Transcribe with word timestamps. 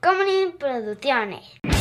Comedy 0.00 0.52
Producciones. 0.58 1.75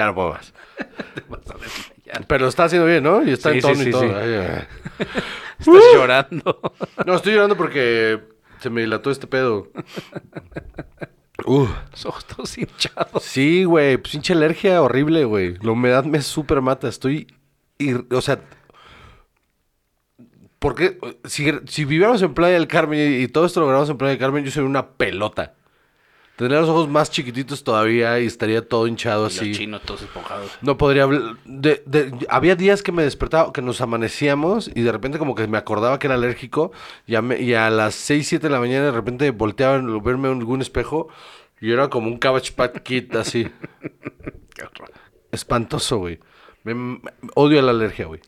Ya 0.00 0.06
no 0.06 0.14
puedo 0.14 0.30
más. 0.30 0.54
Pero 2.26 2.48
está 2.48 2.64
haciendo 2.64 2.86
bien, 2.88 3.04
¿no? 3.04 3.22
Y 3.22 3.32
está 3.32 3.50
Sí, 3.50 3.56
en 3.56 3.60
tono 3.62 3.74
sí, 3.74 3.88
y 3.88 3.92
todo. 3.92 4.00
sí. 4.00 4.08
Ay, 4.14 4.32
ay. 4.34 4.64
Estás 5.58 5.82
llorando. 5.94 6.72
No, 7.04 7.14
estoy 7.16 7.34
llorando 7.34 7.54
porque 7.54 8.18
se 8.60 8.70
me 8.70 8.80
dilató 8.80 9.10
este 9.10 9.26
pedo. 9.26 9.68
Uh, 11.44 11.66
Los 11.90 12.06
ojos 12.06 12.24
todos 12.24 12.56
hinchados. 12.56 13.22
sí, 13.22 13.64
güey. 13.64 13.98
Pues 13.98 14.12
pinche 14.12 14.32
alergia 14.32 14.80
horrible, 14.80 15.26
güey. 15.26 15.56
La 15.60 15.72
humedad 15.72 16.04
me 16.04 16.22
súper 16.22 16.62
mata. 16.62 16.88
Estoy... 16.88 17.26
ir- 17.78 18.06
O 18.10 18.22
sea... 18.22 18.40
Porque 20.58 20.98
si, 21.24 21.52
si 21.66 21.84
viviéramos 21.84 22.22
en 22.22 22.32
Playa 22.32 22.54
del 22.54 22.68
Carmen 22.68 22.98
y, 22.98 23.22
y 23.24 23.28
todo 23.28 23.44
esto 23.44 23.60
lo 23.60 23.66
grabamos 23.66 23.90
en 23.90 23.98
Playa 23.98 24.12
del 24.12 24.18
Carmen, 24.18 24.44
yo 24.46 24.50
sería 24.50 24.66
una 24.68 24.88
pelota. 24.92 25.56
Tendría 26.40 26.60
los 26.62 26.70
ojos 26.70 26.88
más 26.88 27.10
chiquititos 27.10 27.62
todavía 27.64 28.18
y 28.18 28.24
estaría 28.24 28.66
todo 28.66 28.86
hinchado 28.86 29.24
Y 29.24 29.26
así. 29.26 29.48
los 29.48 29.58
chinos 29.58 29.82
todos 29.82 30.00
esponjados. 30.00 30.50
No 30.62 30.78
podría 30.78 31.02
hablar. 31.02 31.36
De, 31.44 31.82
de- 31.84 32.26
había 32.30 32.56
días 32.56 32.82
que 32.82 32.92
me 32.92 33.02
despertaba, 33.02 33.52
que 33.52 33.60
nos 33.60 33.82
amanecíamos 33.82 34.70
y 34.74 34.80
de 34.80 34.90
repente 34.90 35.18
como 35.18 35.34
que 35.34 35.46
me 35.46 35.58
acordaba 35.58 35.98
que 35.98 36.06
era 36.06 36.14
alérgico 36.14 36.72
y 37.06 37.14
a, 37.16 37.20
me- 37.20 37.38
y 37.42 37.52
a 37.52 37.68
las 37.68 37.94
6, 37.94 38.26
7 38.26 38.46
de 38.46 38.50
la 38.54 38.58
mañana 38.58 38.86
de 38.86 38.92
repente 38.92 39.30
volteaba 39.32 39.74
a 39.74 39.80
verme 40.02 40.30
en 40.30 40.38
algún 40.38 40.62
espejo 40.62 41.08
y 41.60 41.72
era 41.72 41.88
como 41.90 42.06
un 42.08 42.16
Cabbage 42.16 42.52
Patch 42.52 42.78
Kid 42.84 43.14
así. 43.16 43.46
Qué. 44.54 44.64
Espantoso, 45.32 45.98
güey. 45.98 46.20
Me- 46.64 46.72
me- 46.74 47.00
odio 47.34 47.60
la 47.60 47.72
alergia, 47.72 48.06
güey. 48.06 48.20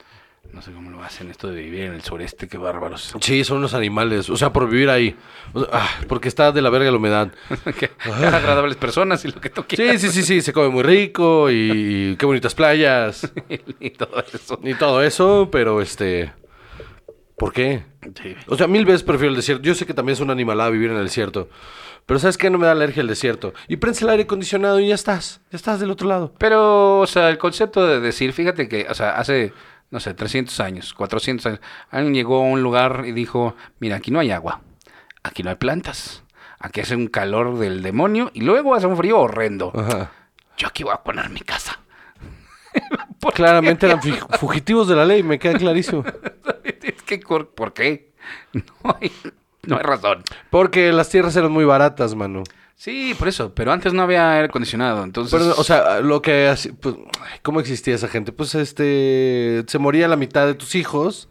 No 0.51 0.61
sé 0.61 0.71
cómo 0.73 0.91
lo 0.91 1.03
hacen 1.03 1.31
esto 1.31 1.49
de 1.49 1.63
vivir 1.63 1.85
en 1.85 1.95
el 1.95 2.03
sureste, 2.03 2.47
qué 2.47 2.59
bárbaros. 2.59 3.15
Sí, 3.21 3.43
son 3.43 3.59
unos 3.59 3.73
animales. 3.73 4.29
O 4.29 4.37
sea, 4.37 4.53
por 4.53 4.69
vivir 4.69 4.91
ahí. 4.91 5.17
O 5.55 5.61
sea, 5.61 5.69
ah, 5.73 5.89
porque 6.09 6.29
está 6.29 6.53
de 6.53 6.61
la 6.61 6.69
verga 6.69 6.91
la 6.91 6.97
humedad. 6.99 7.33
qué, 7.79 7.89
qué 7.89 8.27
agradables 8.27 8.77
personas 8.77 9.25
y 9.25 9.29
lo 9.29 9.41
que 9.41 9.49
tú 9.49 9.63
Sí, 9.69 9.77
quieras. 9.77 10.01
sí, 10.03 10.11
sí, 10.11 10.23
sí. 10.23 10.43
Se 10.43 10.53
come 10.53 10.69
muy 10.69 10.83
rico 10.83 11.51
y 11.51 12.17
qué 12.19 12.27
bonitas 12.27 12.55
playas 12.55 13.33
y 13.81 13.91
todo 13.91 14.23
eso. 14.33 14.61
y 14.63 14.75
todo 14.75 15.03
eso, 15.03 15.49
pero 15.51 15.81
este... 15.81 16.33
¿Por 17.37 17.53
qué? 17.53 17.85
Sí. 18.23 18.37
O 18.47 18.57
sea, 18.57 18.67
mil 18.69 18.85
veces 18.85 19.03
prefiero 19.03 19.31
el 19.31 19.37
desierto. 19.37 19.63
Yo 19.65 19.75
sé 19.75 19.87
que 19.87 19.95
también 19.95 20.15
es 20.15 20.21
una 20.21 20.33
animalada 20.33 20.69
vivir 20.71 20.91
en 20.91 20.99
el 20.99 21.05
desierto. 21.05 21.49
Pero 22.05 22.21
¿sabes 22.21 22.37
qué? 22.37 22.51
No 22.51 22.59
me 22.59 22.67
da 22.67 22.73
alergia 22.73 23.01
el 23.01 23.07
desierto. 23.09 23.55
Y 23.69 23.77
prensa 23.77 24.05
el 24.05 24.11
aire 24.11 24.25
acondicionado 24.25 24.79
y 24.81 24.89
ya 24.89 24.95
estás. 24.95 25.41
Ya 25.51 25.57
estás 25.57 25.81
del 25.81 25.91
otro 25.91 26.07
lado. 26.09 26.35
Pero, 26.39 26.99
o 27.01 27.07
sea, 27.07 27.31
el 27.31 27.39
concepto 27.39 27.87
de 27.87 28.01
decir, 28.01 28.33
fíjate 28.33 28.69
que, 28.69 28.87
o 28.89 28.95
sea, 28.95 29.17
hace, 29.19 29.53
no 29.93 30.01
sé, 30.01 30.15
300 30.15 30.59
años, 30.61 30.95
400 30.95 31.47
años, 31.47 31.61
alguien 31.91 32.15
llegó 32.15 32.39
a 32.39 32.49
un 32.49 32.63
lugar 32.63 33.05
y 33.07 33.13
dijo, 33.13 33.55
mira, 33.79 33.97
aquí 33.97 34.11
no 34.11 34.19
hay 34.19 34.31
agua, 34.31 34.63
aquí 35.23 35.43
no 35.43 35.51
hay 35.51 35.57
plantas, 35.57 36.25
aquí 36.59 36.81
hace 36.81 36.97
un 36.97 37.09
calor 37.09 37.59
del 37.59 37.83
demonio 37.83 38.31
y 38.33 38.41
luego 38.41 38.75
hace 38.75 38.87
un 38.87 38.97
frío 38.97 39.21
horrendo. 39.21 39.71
Ajá. 39.75 40.11
Yo 40.57 40.69
aquí 40.69 40.83
voy 40.83 40.95
a 40.95 41.03
poner 41.03 41.29
mi 41.29 41.41
casa. 41.41 41.79
¿Por 43.21 43.35
Claramente 43.35 43.85
eran 43.85 44.01
fugitivos 44.41 44.89
de 44.89 44.97
la 44.97 45.05
ley, 45.05 45.23
me 45.23 45.39
queda 45.39 45.55
clarísimo. 45.59 46.05
Es 46.65 47.03
que, 47.03 47.19
¿por 47.19 47.51
por 47.51 47.73
qué? 47.75 48.13
No 48.55 48.97
hay, 48.99 49.13
no 49.65 49.77
hay 49.77 49.83
razón. 49.83 50.25
Porque 50.51 50.91
las 50.91 51.11
tierras 51.11 51.37
eran 51.37 51.53
muy 51.53 51.65
baratas, 51.65 52.15
mano. 52.15 52.45
Sí, 52.77 53.15
por 53.17 53.29
eso, 53.29 53.55
pero 53.55 53.73
antes 53.73 53.93
no 53.93 54.03
había 54.03 54.33
aire 54.33 54.47
acondicionado, 54.47 55.05
entonces... 55.05 55.39
Pero, 55.39 55.55
o 55.57 55.63
sea, 55.63 56.01
lo 56.01 56.21
que... 56.21 56.53
Pues, 56.81 56.97
¿Cómo 57.43 57.61
existía 57.61 57.95
esa 57.95 58.09
gente? 58.09 58.33
Pues, 58.33 58.55
este... 58.57 59.65
Se 59.69 59.79
moría 59.79 60.09
la 60.09 60.17
mitad 60.17 60.47
de 60.47 60.55
tus 60.55 60.75
hijos 60.75 61.29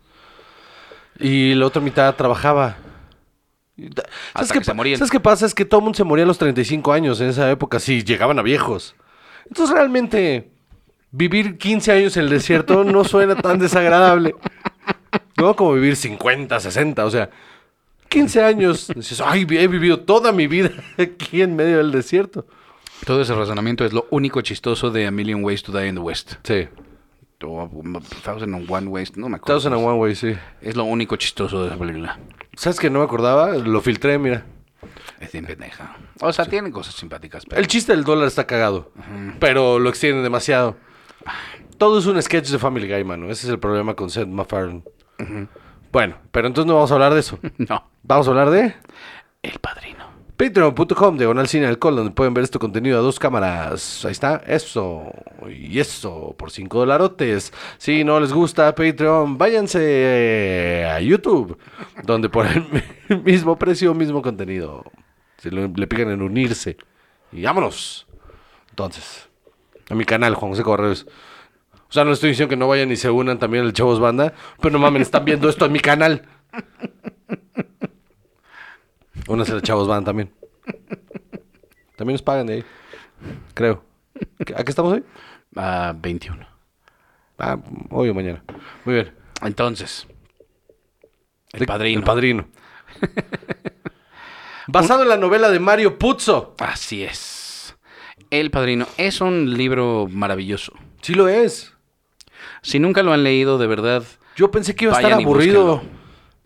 y 1.19 1.53
la 1.56 1.66
otra 1.66 1.81
mitad 1.81 2.16
trabajaba. 2.16 2.78
Qué. 3.75 3.90
¿Sabes 4.34 5.12
qué 5.12 5.19
pasa? 5.19 5.46
Es 5.46 5.53
que 5.53 5.66
todo 5.66 5.80
el 5.80 5.84
mundo 5.84 5.97
se 5.97 6.03
moría 6.03 6.24
a 6.24 6.28
los 6.28 6.38
35 6.38 6.94
años 6.94 7.19
en 7.19 7.30
esa 7.30 7.50
época, 7.51 7.80
si 7.80 8.03
llegaban 8.03 8.40
a 8.40 8.44
viejos. 8.44 8.96
Entonces, 9.47 9.75
realmente, 9.75 10.51
vivir 11.12 11.57
15 11.57 11.91
años 11.91 12.16
en 12.16 12.24
el 12.24 12.30
desierto 12.30 12.84
no 12.84 13.03
suena 13.03 13.35
tan 13.35 13.59
desagradable. 13.59 14.35
No 15.38 15.56
como 15.56 15.74
vivir 15.74 15.96
50, 15.96 16.59
60, 16.59 17.06
o 17.06 17.12
sea... 17.12 17.30
15 18.11 18.44
años, 18.44 18.91
dices, 18.94 19.22
ay, 19.22 19.47
he 19.49 19.67
vivido 19.67 20.01
toda 20.01 20.33
mi 20.33 20.45
vida 20.45 20.69
aquí 20.97 21.41
en 21.41 21.55
medio 21.55 21.77
del 21.77 21.94
desierto. 21.94 22.45
Todo 23.05 23.22
ese 23.22 23.33
razonamiento 23.33 23.85
es 23.85 23.94
lo 23.94 24.05
único 24.09 24.41
chistoso 24.41 24.91
de 24.91 25.07
A 25.07 25.11
Million 25.11 25.41
Ways 25.45 25.63
to 25.63 25.72
Die 25.72 25.88
in 25.88 25.95
the 25.95 26.01
West. 26.01 26.33
Sí. 26.44 26.67
O 27.41 27.63
um, 27.63 28.01
Thousand 28.23 28.53
and 28.53 28.69
One 28.69 28.88
Ways, 28.89 29.16
no 29.16 29.29
me 29.29 29.38
acuerdo. 29.38 29.55
Thousand 29.55 29.73
and 29.73 29.85
One 29.85 29.97
Way, 29.97 30.16
sí. 30.16 30.35
Es 30.61 30.75
lo 30.75 30.83
único 30.83 31.16
chistoso 31.16 31.61
de 31.61 31.69
esa 31.69 31.77
película. 31.77 32.19
¿Sabes 32.53 32.81
que 32.81 32.89
no 32.89 33.00
me 33.00 33.05
acordaba? 33.05 33.55
Lo 33.55 33.79
filtré, 33.79 34.19
mira. 34.19 34.45
Es 35.21 35.31
bien 35.31 35.45
pendeja. 35.45 35.95
O 36.19 36.33
sea, 36.33 36.45
tiene 36.45 36.69
cosas 36.69 36.94
simpáticas. 36.95 37.45
Pero... 37.45 37.61
El 37.61 37.67
chiste 37.67 37.94
del 37.94 38.03
dólar 38.03 38.27
está 38.27 38.45
cagado, 38.45 38.91
pero 39.39 39.79
lo 39.79 39.89
extienden 39.89 40.21
demasiado. 40.21 40.75
Todo 41.77 42.00
es 42.00 42.05
un 42.07 42.21
sketch 42.21 42.50
de 42.50 42.59
Family 42.59 42.91
Guy, 42.91 43.05
mano. 43.05 43.31
Ese 43.31 43.47
es 43.47 43.53
el 43.53 43.59
problema 43.59 43.95
con 43.95 44.09
Seth 44.09 44.27
MacFarlane. 44.27 44.83
Bueno, 45.91 46.16
pero 46.31 46.47
entonces 46.47 46.68
no 46.68 46.75
vamos 46.75 46.91
a 46.91 46.96
hablar 46.96 47.13
de 47.13 47.19
eso. 47.19 47.40
No. 47.57 47.84
Vamos 48.03 48.28
a 48.28 48.31
hablar 48.31 48.50
de 48.50 48.74
El 49.44 49.59
padrino. 49.59 50.06
patreon.com, 50.38 51.18
diagonal 51.18 51.47
cine 51.47 51.68
alcohol, 51.68 51.96
donde 51.96 52.12
pueden 52.12 52.34
ver 52.34 52.44
este 52.44 52.57
contenido 52.59 52.97
a 52.97 53.02
dos 53.02 53.19
cámaras. 53.19 54.03
Ahí 54.06 54.12
está, 54.12 54.41
eso 54.47 55.12
y 55.50 55.80
eso, 55.80 56.34
por 56.38 56.50
cinco 56.51 56.80
dolarotes. 56.80 57.53
Si 57.78 58.03
no 58.03 58.19
les 58.19 58.34
gusta 58.34 58.74
Patreon, 58.74 59.38
váyanse 59.38 59.80
eh, 59.84 60.85
a 60.90 61.00
YouTube, 61.00 61.57
donde 62.03 62.30
por 62.30 62.47
el 62.47 62.66
mismo 63.24 63.57
precio, 63.57 63.94
mismo 63.94 64.22
contenido. 64.22 64.84
Si 65.38 65.50
le, 65.50 65.68
le 65.68 65.88
pican 65.88 66.09
en 66.09 66.22
unirse. 66.22 66.78
Y 67.31 67.44
vámonos. 67.44 68.07
Entonces, 68.69 69.30
a 69.90 69.96
mi 69.96 70.06
canal, 70.06 70.35
Juan 70.35 70.51
José 70.51 70.63
Correos. 70.63 71.06
O 71.91 71.94
sea, 71.94 72.06
no 72.06 72.13
estoy 72.13 72.29
diciendo 72.29 72.50
que 72.50 72.56
no 72.56 72.69
vayan 72.69 72.90
y 72.90 72.96
se 72.96 73.09
unan 73.09 73.38
también 73.38 73.66
al 73.66 73.74
Chavos 73.74 74.00
Banda, 74.00 74.34
pero 74.62 74.72
no 74.72 74.79
mames, 74.79 75.02
están 75.02 75.25
viendo 75.25 75.50
esto 75.50 75.66
en 75.66 75.74
mi 75.74 75.81
canal. 75.81 76.22
Únanse 79.28 79.52
al 79.52 79.62
Chavos 79.62 79.90
Banda 79.90 80.06
también. 80.06 80.31
También 81.97 82.13
nos 82.13 82.22
pagan 82.22 82.47
de 82.47 82.53
ahí. 82.53 82.66
Creo. 83.53 83.84
¿A 84.56 84.63
qué 84.63 84.72
estamos 84.72 84.94
hoy? 84.94 85.03
Ah, 85.53 85.94
21. 85.94 86.47
Ah, 87.38 87.59
hoy 87.90 88.07
o 88.07 88.13
mañana. 88.13 88.41
Muy 88.85 88.96
bien. 88.96 89.13
Entonces. 89.41 90.07
El 91.51 91.65
padrino. 91.65 92.00
El 92.00 92.06
padrino. 92.06 92.48
Basado 94.68 95.04
en 95.04 95.10
la 95.10 95.18
novela 95.18 95.50
de 95.50 95.60
Mario 95.60 96.00
Puzo. 96.00 96.56
Así 96.57 97.04
es. 97.04 97.75
El 98.30 98.50
padrino 98.50 98.88
es 98.95 99.19
un 99.19 99.57
libro 99.57 100.07
maravilloso. 100.10 100.71
Sí 101.01 101.15
lo 101.15 101.27
es. 101.27 101.74
Si 102.62 102.80
nunca 102.80 103.04
lo 103.04 103.13
han 103.13 103.24
leído, 103.24 103.58
de 103.58 103.68
verdad. 103.68 104.04
Yo 104.36 104.52
pensé 104.52 104.75
que 104.75 104.86
iba 104.86 104.94
a 104.94 104.98
estar 104.98 105.13
aburrido. 105.13 105.81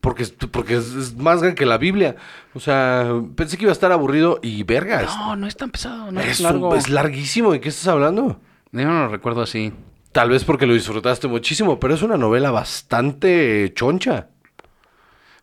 Porque, 0.01 0.23
es- 0.23 0.31
porque 0.31 0.75
es, 0.75 0.93
es 0.93 1.15
más 1.15 1.39
grande 1.41 1.55
que 1.55 1.65
la 1.65 1.77
Biblia. 1.79 2.15
O 2.53 2.59
sea, 2.59 3.07
pensé 3.35 3.57
que 3.57 3.63
iba 3.63 3.71
a 3.71 3.73
estar 3.73 3.91
aburrido 3.91 4.39
y 4.43 4.61
vergas. 4.63 5.15
No, 5.17 5.35
no 5.35 5.47
es 5.47 5.57
tan 5.57 5.71
pesado, 5.71 6.11
no 6.11 6.19
es, 6.21 6.27
es, 6.27 6.39
largo. 6.41 6.69
un- 6.69 6.77
es 6.77 6.89
larguísimo. 6.89 7.51
¿De 7.51 7.59
qué 7.59 7.69
estás 7.69 7.87
hablando? 7.87 8.39
Yo 8.71 8.85
no 8.85 8.93
lo 9.05 9.07
recuerdo 9.07 9.41
así. 9.41 9.73
Tal 10.11 10.29
vez 10.29 10.43
porque 10.45 10.65
lo 10.67 10.73
disfrutaste 10.73 11.27
muchísimo, 11.27 11.79
pero 11.79 11.93
es 11.93 12.01
una 12.03 12.17
novela 12.17 12.51
bastante 12.51 13.71
choncha. 13.75 14.29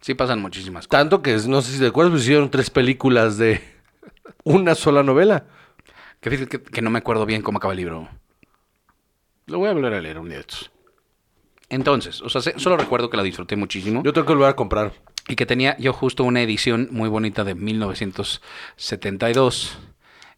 Sí 0.01 0.15
pasan 0.15 0.41
muchísimas 0.41 0.87
cosas. 0.87 1.01
Tanto 1.03 1.23
que, 1.23 1.37
no 1.49 1.61
sé 1.61 1.73
si 1.73 1.79
te 1.79 1.89
acuerdas, 1.89 2.13
pues 2.13 2.23
hicieron 2.23 2.51
tres 2.51 2.71
películas 2.71 3.37
de 3.39 3.61
una 4.45 4.75
sola 4.75 5.03
novela. 5.03 5.45
Que, 6.21 6.47
que, 6.47 6.63
que 6.63 6.83
no 6.83 6.91
me 6.91 6.99
acuerdo 7.01 7.27
bien 7.27 7.43
cómo 7.43 7.59
acaba 7.59 7.73
el 7.75 7.79
libro. 7.79 8.09
Lo 9.52 9.58
voy 9.58 9.69
a 9.69 9.75
volver 9.75 9.93
a 9.93 10.00
leer 10.00 10.19
un 10.19 10.28
día 10.28 10.37
de 10.37 10.40
estos. 10.40 10.70
Entonces, 11.69 12.22
o 12.22 12.31
sea, 12.31 12.40
se- 12.40 12.58
solo 12.58 12.78
recuerdo 12.78 13.10
que 13.10 13.19
la 13.19 13.22
disfruté 13.22 13.54
muchísimo. 13.54 14.02
Yo 14.02 14.14
tengo 14.14 14.26
que 14.26 14.32
volver 14.32 14.49
a 14.49 14.56
comprar. 14.56 14.94
Y 15.28 15.37
que 15.37 15.44
tenía 15.46 15.76
yo 15.78 15.93
justo 15.93 16.25
una 16.25 16.40
edición 16.40 16.88
muy 16.90 17.08
bonita 17.10 17.44
de 17.44 17.54
1972, 17.54 19.76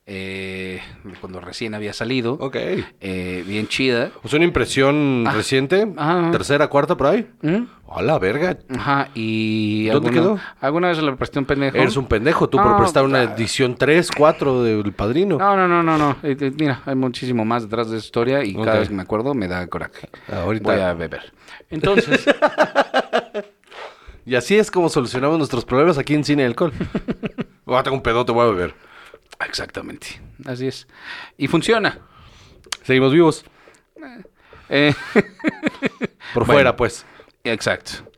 eh, 0.06 0.81
cuando 1.21 1.41
recién 1.41 1.75
había 1.75 1.93
salido. 1.93 2.35
Ok. 2.41 2.56
eh, 2.56 3.45
bien 3.47 3.69
chida. 3.69 4.11
O 4.23 4.29
sea, 4.29 4.37
una 4.39 4.47
impresión 4.47 5.25
reciente. 5.33 5.87
ajá. 5.97 6.31
Tercera, 6.31 6.69
cuarta, 6.69 6.97
por 6.97 7.06
ahí. 7.09 7.29
¿Mm? 7.43 7.62
A 7.91 8.03
la 8.03 8.19
verga. 8.19 8.59
Ajá, 8.77 9.09
y... 9.15 9.87
¿Dónde 9.87 10.09
alguna- 10.09 10.37
quedó? 10.37 10.41
¿Alguna 10.61 10.89
vez 10.89 11.01
le 11.03 11.12
presté 11.12 11.39
un 11.39 11.45
pendejo? 11.45 11.77
Eres 11.77 11.97
un 11.97 12.06
pendejo 12.06 12.49
tú 12.49 12.56
por 12.56 12.67
No, 12.73 12.79
prestar 12.79 13.05
una 13.05 13.21
ah. 13.21 13.35
edición 13.35 13.77
3, 13.77 14.11
4 14.17 14.62
del 14.65 14.93
padrino. 14.93 15.39
No, 15.39 15.56
no, 15.56 15.69
no, 15.69 15.83
no, 15.83 15.97
no. 15.97 16.17
Eh, 16.23 16.37
eh, 16.41 16.53
mira, 16.59 16.83
hay 16.87 16.97
muchísimo 16.97 17.45
más 17.45 17.62
detrás 17.62 17.91
de 17.91 17.99
esa 17.99 18.07
historia 18.07 18.45
y 18.45 18.55
cada 18.55 18.81
vez 18.81 18.89
que 18.89 18.95
me 18.95 19.03
acuerdo 19.03 19.33
me 19.35 19.47
da 19.49 19.67
coraje. 19.69 20.09
Ahorita. 20.33 20.73
Voy 20.73 20.81
a 20.81 20.93
beber. 20.95 21.33
Entonces, 21.71 22.25
Y 24.27 24.35
así 24.37 24.57
es 24.57 24.71
como 24.71 24.89
solucionamos 24.89 25.37
nuestros 25.39 25.65
problemas 25.65 25.99
aquí 25.99 26.15
en 26.15 26.25
Cine 26.25 26.43
y 26.43 26.47
Alcohol. 26.47 26.73
Voy 27.67 27.77
a 27.77 27.83
tener 27.83 27.97
un 27.97 28.03
pedote, 28.03 28.33
voy 28.33 28.47
a 28.47 28.50
beber. 28.50 28.75
Exactamente, 29.47 30.21
así 30.47 30.67
es. 30.67 30.87
Y 31.37 31.47
funciona. 31.49 31.99
Seguimos 32.82 33.12
vivos. 33.12 33.44
Eh, 34.69 34.94
Por 36.35 36.44
Bueno. 36.44 36.53
fuera, 36.53 36.76
pues. 36.76 37.05
exacto. 37.44 38.11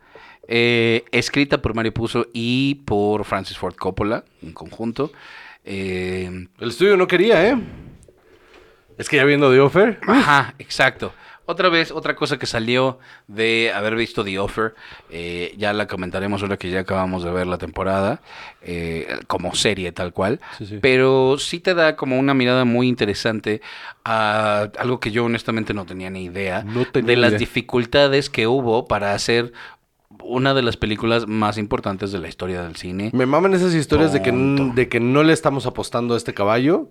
Eh, 0.48 1.04
escrita 1.10 1.60
por 1.60 1.74
Mario 1.74 1.92
Puzo 1.92 2.26
y 2.32 2.76
por 2.86 3.24
Francis 3.24 3.58
Ford 3.58 3.74
Coppola 3.74 4.24
en 4.42 4.52
conjunto. 4.52 5.12
Eh, 5.64 6.46
El 6.60 6.68
estudio 6.68 6.96
no 6.96 7.06
quería, 7.08 7.48
¿eh? 7.48 7.56
Es 8.96 9.08
que 9.08 9.16
ya 9.16 9.24
viendo 9.24 9.50
The 9.52 9.60
Offer. 9.60 9.98
Ajá, 10.06 10.54
exacto. 10.58 11.12
Otra 11.46 11.68
vez, 11.68 11.92
otra 11.92 12.16
cosa 12.16 12.38
que 12.38 12.46
salió 12.46 12.98
de 13.28 13.72
haber 13.72 13.94
visto 13.94 14.24
The 14.24 14.38
Offer, 14.38 14.74
eh, 15.10 15.54
ya 15.56 15.72
la 15.72 15.86
comentaremos 15.86 16.42
ahora 16.42 16.56
que 16.56 16.70
ya 16.70 16.80
acabamos 16.80 17.22
de 17.22 17.30
ver 17.30 17.46
la 17.46 17.56
temporada, 17.58 18.20
eh, 18.62 19.06
como 19.28 19.54
serie 19.54 19.92
tal 19.92 20.12
cual, 20.12 20.40
Sí, 20.58 20.66
sí. 20.66 20.78
pero 20.82 21.36
sí 21.38 21.60
te 21.60 21.74
da 21.74 21.94
como 21.96 22.18
una 22.18 22.34
mirada 22.34 22.64
muy 22.64 22.88
interesante 22.88 23.60
a 24.04 24.68
algo 24.78 24.98
que 25.00 25.12
yo 25.12 25.24
honestamente 25.24 25.72
no 25.72 25.86
tenía 25.86 26.10
ni 26.10 26.24
idea, 26.24 26.64
No 26.64 26.84
tenía 26.84 27.06
de 27.10 27.16
las 27.16 27.30
idea. 27.30 27.38
dificultades 27.38 28.28
que 28.28 28.46
hubo 28.46 28.86
para 28.86 29.14
hacer 29.14 29.52
una 30.22 30.54
de 30.54 30.62
las 30.62 30.76
películas 30.76 31.26
más 31.28 31.58
importantes 31.58 32.10
de 32.10 32.18
la 32.18 32.26
historia 32.28 32.62
del 32.62 32.74
cine. 32.76 33.10
Me 33.12 33.26
maman 33.26 33.54
esas 33.54 33.74
historias 33.74 34.12
de 34.12 34.22
que, 34.22 34.32
de 34.32 34.88
que 34.88 34.98
no 34.98 35.22
le 35.22 35.32
estamos 35.32 35.66
apostando 35.66 36.14
a 36.14 36.16
este 36.16 36.34
caballo. 36.34 36.88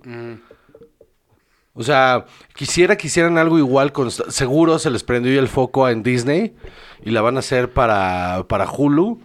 O 1.75 1.83
sea, 1.83 2.25
quisiera 2.55 2.97
que 2.97 3.07
hicieran 3.07 3.37
algo 3.37 3.59
igual 3.59 3.91
con... 3.91 4.09
Seguro 4.09 4.79
se 4.79 4.89
les 4.89 5.03
prendió 5.03 5.37
el 5.39 5.49
foco 5.49 5.87
en 5.89 6.03
Disney 6.03 6.55
y 7.03 7.11
la 7.11 7.21
van 7.21 7.35
a 7.35 7.39
hacer 7.39 7.71
para, 7.71 8.45
para 8.47 8.65
Hulu 8.65 9.19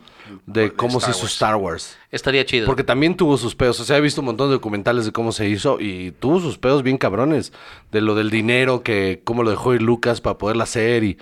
de 0.46 0.72
cómo 0.72 1.00
se 1.00 1.12
hizo 1.12 1.22
Wars. 1.22 1.32
Star 1.32 1.56
Wars. 1.56 1.98
Estaría 2.10 2.44
chido. 2.44 2.66
Porque 2.66 2.82
también 2.82 3.16
tuvo 3.16 3.36
sus 3.36 3.54
pedos. 3.54 3.78
O 3.78 3.84
sea, 3.84 3.98
he 3.98 4.00
visto 4.00 4.20
un 4.20 4.26
montón 4.26 4.48
de 4.48 4.54
documentales 4.54 5.04
de 5.04 5.12
cómo 5.12 5.30
se 5.30 5.48
hizo 5.48 5.78
y 5.80 6.10
tuvo 6.10 6.40
sus 6.40 6.58
pedos 6.58 6.82
bien 6.82 6.98
cabrones. 6.98 7.52
De 7.92 8.00
lo 8.00 8.16
del 8.16 8.30
dinero, 8.30 8.82
que 8.82 9.20
cómo 9.22 9.44
lo 9.44 9.50
dejó 9.50 9.74
ir 9.74 9.82
Lucas 9.82 10.20
para 10.20 10.36
poderla 10.36 10.64
hacer 10.64 11.04
y 11.04 11.18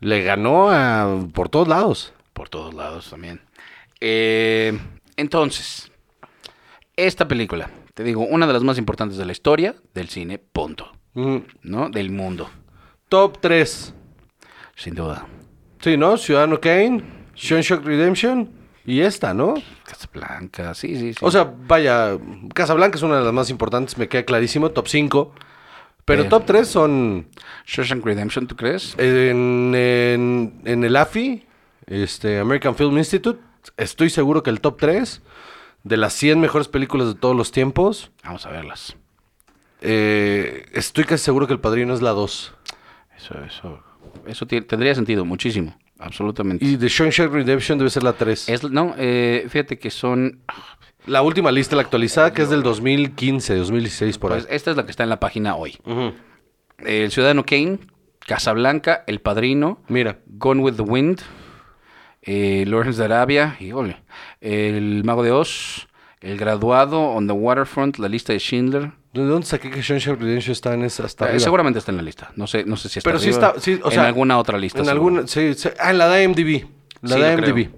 le 0.00 0.22
ganó 0.22 0.70
a, 0.70 1.26
por 1.32 1.48
todos 1.48 1.68
lados. 1.68 2.12
por 2.34 2.50
todos 2.50 2.74
lados 2.74 3.08
también. 3.08 3.40
Eh, 4.00 4.78
entonces, 5.16 5.90
esta 6.96 7.26
película, 7.26 7.70
te 7.96 8.04
digo, 8.04 8.20
una 8.26 8.46
de 8.46 8.52
las 8.52 8.62
más 8.62 8.76
importantes 8.76 9.16
de 9.16 9.24
la 9.24 9.32
historia 9.32 9.74
del 9.94 10.08
cine, 10.10 10.38
punto, 10.38 10.92
Mm. 11.14 11.36
¿no? 11.62 11.88
Del 11.88 12.10
mundo, 12.10 12.50
Top 13.08 13.38
3. 13.40 13.94
sin 14.74 14.94
duda. 14.94 15.26
Sí, 15.80 15.96
¿no? 15.96 16.18
Ciudadano 16.18 16.60
Kane, 16.60 17.02
Shawshank 17.34 17.84
Redemption 17.86 18.50
y 18.84 19.00
esta, 19.00 19.32
¿no? 19.32 19.54
Casablanca, 19.86 20.74
sí, 20.74 20.94
sí, 20.96 21.14
sí. 21.14 21.18
O 21.22 21.30
sea, 21.30 21.50
vaya, 21.66 22.18
Casablanca 22.52 22.96
es 22.98 23.02
una 23.02 23.18
de 23.18 23.24
las 23.24 23.32
más 23.32 23.48
importantes, 23.48 23.96
me 23.96 24.08
queda 24.08 24.24
clarísimo, 24.26 24.70
top 24.70 24.88
5. 24.88 25.32
Pero 26.04 26.22
Eh. 26.24 26.26
top 26.28 26.44
3 26.44 26.68
son 26.68 27.28
Shawshank 27.66 28.04
Redemption, 28.04 28.46
¿tú 28.46 28.54
crees? 28.56 28.94
en, 28.98 29.72
en, 29.74 30.60
en 30.66 30.84
el 30.84 30.94
AFI, 30.96 31.46
este, 31.86 32.38
American 32.40 32.74
Film 32.76 32.98
Institute. 32.98 33.40
Estoy 33.78 34.10
seguro 34.10 34.42
que 34.42 34.50
el 34.50 34.60
top 34.60 34.76
3 34.78 35.22
de 35.86 35.96
las 35.96 36.12
100 36.14 36.40
mejores 36.40 36.66
películas 36.68 37.06
de 37.08 37.14
todos 37.14 37.36
los 37.36 37.52
tiempos, 37.52 38.10
Vamos 38.24 38.44
a 38.44 38.50
verlas. 38.50 38.96
eh, 39.80 40.66
estoy 40.72 41.04
casi 41.04 41.24
seguro 41.24 41.46
que 41.46 41.52
El 41.52 41.60
Padrino 41.60 41.94
es 41.94 42.02
la 42.02 42.10
2. 42.10 42.54
Eso, 43.16 43.34
eso, 43.44 43.80
eso 44.26 44.46
tendría 44.46 44.94
sentido 44.94 45.24
muchísimo, 45.24 45.76
absolutamente. 45.98 46.64
Y 46.64 46.76
The 46.76 46.88
Shawshank 46.88 47.32
Redemption 47.32 47.78
debe 47.78 47.90
ser 47.90 48.02
la 48.02 48.12
3. 48.14 48.48
Es, 48.48 48.64
no, 48.64 48.94
eh, 48.98 49.46
fíjate 49.48 49.78
que 49.78 49.90
son, 49.90 50.40
La 51.06 51.22
última 51.22 51.52
lista, 51.52 51.76
la 51.76 51.82
actualizada, 51.82 52.32
que 52.32 52.42
es 52.42 52.50
del 52.50 52.62
2015, 52.64 53.54
2016 53.56 54.18
por 54.18 54.32
ahí. 54.32 54.40
pues 54.40 54.52
esta 54.52 54.70
es 54.72 54.76
la 54.76 54.84
que 54.84 54.90
está 54.90 55.04
en 55.04 55.08
la 55.10 55.20
página 55.20 55.54
hoy. 55.56 55.78
El 56.78 57.10
Ciudadano 57.12 57.44
Kane, 57.46 57.78
Casablanca, 58.26 59.04
El 59.06 59.20
Padrino, 59.20 59.82
Mira, 59.88 60.18
Gone 60.26 60.60
with 60.62 60.74
the 60.74 60.82
Wind, 60.82 61.20
eh, 62.26 62.64
Lawrence 62.66 62.98
de 62.98 63.04
Arabia, 63.04 63.56
híjole, 63.60 63.96
El 64.40 65.04
Mago 65.04 65.22
de 65.22 65.30
Oz, 65.30 65.88
El 66.20 66.36
Graduado, 66.36 67.00
On 67.00 67.26
the 67.26 67.32
Waterfront, 67.32 67.98
La 67.98 68.08
Lista 68.08 68.32
de 68.32 68.38
Schindler. 68.40 68.92
¿de 69.12 69.24
dónde 69.24 69.46
saqué 69.46 69.70
que 69.70 69.80
Shawshank 69.80 70.20
Redemption 70.20 70.52
está 70.52 70.74
en 70.74 70.82
esa 70.84 71.04
hasta 71.04 71.32
Eh, 71.32 71.40
seguramente 71.40 71.78
está 71.78 71.90
en 71.90 71.96
la 71.96 72.02
lista. 72.02 72.32
No 72.36 72.46
sé, 72.46 72.64
no 72.64 72.76
sé 72.76 72.88
si 72.88 72.98
está 72.98 73.08
Pero 73.08 73.18
sí 73.18 73.30
arriba. 73.30 73.48
está, 73.48 73.60
sí, 73.60 73.80
o 73.82 73.86
en 73.86 73.92
sea, 73.92 74.06
alguna 74.06 74.38
otra 74.38 74.58
lista. 74.58 74.80
En 74.80 74.88
alguna, 74.88 75.26
sí. 75.26 75.52
Ah, 75.78 75.90
en 75.90 75.98
la 75.98 76.08
de 76.08 76.24
IMDb. 76.24 76.66
La 77.02 77.16
de. 77.16 77.32
IMDb. 77.32 77.70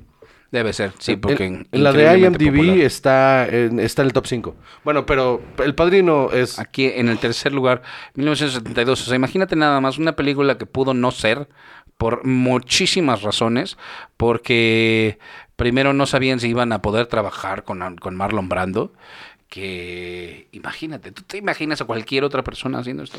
Debe 0.50 0.72
ser, 0.72 0.92
sí, 0.98 1.16
porque 1.16 1.44
en, 1.44 1.68
en 1.70 1.84
la 1.84 1.92
de 1.92 2.18
IMDb 2.18 2.46
popular. 2.46 2.78
está 2.78 3.46
en, 3.46 3.78
está 3.80 4.00
en 4.00 4.06
el 4.06 4.12
top 4.14 4.26
5. 4.26 4.56
Bueno, 4.82 5.04
pero 5.04 5.42
El 5.62 5.74
Padrino 5.74 6.30
es... 6.32 6.58
Aquí 6.58 6.86
en 6.86 7.10
el 7.10 7.18
tercer 7.18 7.52
lugar, 7.52 7.82
1972. 8.14 9.02
O 9.02 9.04
sea, 9.04 9.14
imagínate 9.14 9.56
nada 9.56 9.78
más 9.82 9.98
una 9.98 10.16
película 10.16 10.56
que 10.56 10.64
pudo 10.64 10.94
no 10.94 11.10
ser 11.10 11.48
por 11.98 12.24
muchísimas 12.24 13.22
razones, 13.22 13.76
porque 14.16 15.18
primero 15.56 15.92
no 15.92 16.06
sabían 16.06 16.40
si 16.40 16.48
iban 16.48 16.72
a 16.72 16.80
poder 16.80 17.06
trabajar 17.06 17.64
con, 17.64 17.96
con 17.96 18.16
Marlon 18.16 18.48
Brando, 18.48 18.92
que 19.48 20.48
imagínate, 20.52 21.12
¿tú 21.12 21.22
te 21.22 21.36
imaginas 21.38 21.80
a 21.80 21.84
cualquier 21.84 22.24
otra 22.24 22.42
persona 22.44 22.78
haciendo 22.78 23.02
esto? 23.02 23.18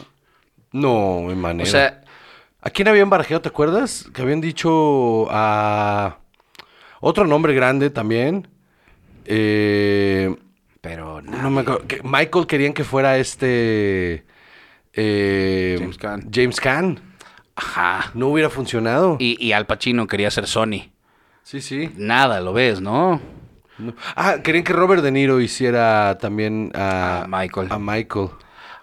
No, 0.72 1.18
O 1.18 1.36
manera. 1.36 1.70
sea, 1.70 2.02
¿A 2.62 2.70
quién 2.70 2.88
habían 2.90 3.10
barajado, 3.10 3.42
te 3.42 3.50
acuerdas? 3.50 4.10
Que 4.14 4.22
habían 4.22 4.42
dicho 4.42 5.28
a... 5.32 6.18
Otro 7.00 7.26
nombre 7.26 7.54
grande 7.54 7.90
también. 7.90 8.48
Eh, 9.26 10.36
pero 10.82 11.22
no 11.22 11.50
me 11.50 11.64
nadie. 11.64 11.74
acuerdo. 11.78 12.04
Michael 12.04 12.48
querían 12.48 12.74
que 12.74 12.84
fuera 12.84 13.18
este... 13.18 14.26
eh, 14.94 15.78
James 15.80 15.98
Caan. 15.98 16.30
James 16.34 16.60
Caan. 16.60 17.00
Ajá. 17.60 18.12
No 18.14 18.28
hubiera 18.30 18.50
funcionado. 18.50 19.18
Y, 19.20 19.38
y 19.46 19.52
Al 19.52 19.66
Pacino 19.66 20.08
quería 20.08 20.32
ser 20.32 20.48
Sony. 20.48 20.92
Sí, 21.44 21.60
sí. 21.60 21.92
Nada, 21.98 22.40
lo 22.40 22.54
ves, 22.54 22.80
¿no? 22.80 23.20
No. 23.78 23.94
Ah, 24.16 24.38
querían 24.44 24.64
que 24.64 24.72
Robert 24.72 25.04
De 25.04 25.12
Niro 25.12 25.42
hiciera 25.42 26.18
también 26.20 26.72
a, 26.74 27.24
A 27.24 27.28
Michael. 27.28 27.68
A 27.70 27.78
Michael. 27.80 28.30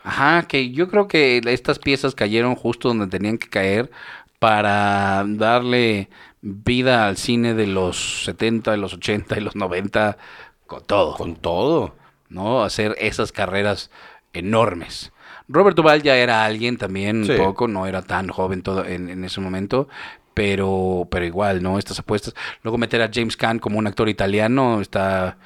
Ajá, 0.04 0.42
que 0.46 0.70
yo 0.70 0.88
creo 0.88 1.08
que 1.08 1.40
estas 1.46 1.78
piezas 1.78 2.14
cayeron 2.14 2.54
justo 2.54 2.88
donde 2.88 3.06
tenían 3.06 3.38
que 3.38 3.48
caer 3.48 3.90
para 4.38 5.24
darle 5.26 6.10
vida 6.42 7.06
al 7.08 7.16
cine 7.16 7.54
de 7.54 7.66
los 7.66 8.24
70, 8.24 8.72
de 8.72 8.76
los 8.76 8.92
80 8.92 9.38
y 9.38 9.40
los 9.40 9.56
90 9.56 10.18
con 10.66 10.84
todo, 10.84 11.14
Con 11.16 11.36
todo. 11.36 11.94
¿no? 12.28 12.62
Hacer 12.62 12.94
esas 12.98 13.32
carreras 13.32 13.90
enormes. 14.32 15.12
Robert 15.48 15.76
Duvall 15.76 16.02
ya 16.02 16.16
era 16.16 16.44
alguien 16.44 16.76
también 16.76 17.24
Sí. 17.24 17.32
un 17.32 17.38
poco, 17.38 17.68
no 17.68 17.86
era 17.86 18.02
tan 18.02 18.28
joven 18.28 18.62
todo 18.62 18.84
en, 18.84 19.08
en 19.08 19.24
ese 19.24 19.40
momento, 19.40 19.88
pero, 20.34 21.06
pero 21.10 21.24
igual, 21.24 21.62
¿no? 21.62 21.78
Estas 21.78 21.98
apuestas. 21.98 22.34
Luego 22.62 22.78
meter 22.78 23.00
a 23.02 23.10
James 23.12 23.36
Caan 23.36 23.58
como 23.58 23.78
un 23.78 23.86
actor 23.86 24.08
italiano 24.08 24.80
está... 24.80 25.38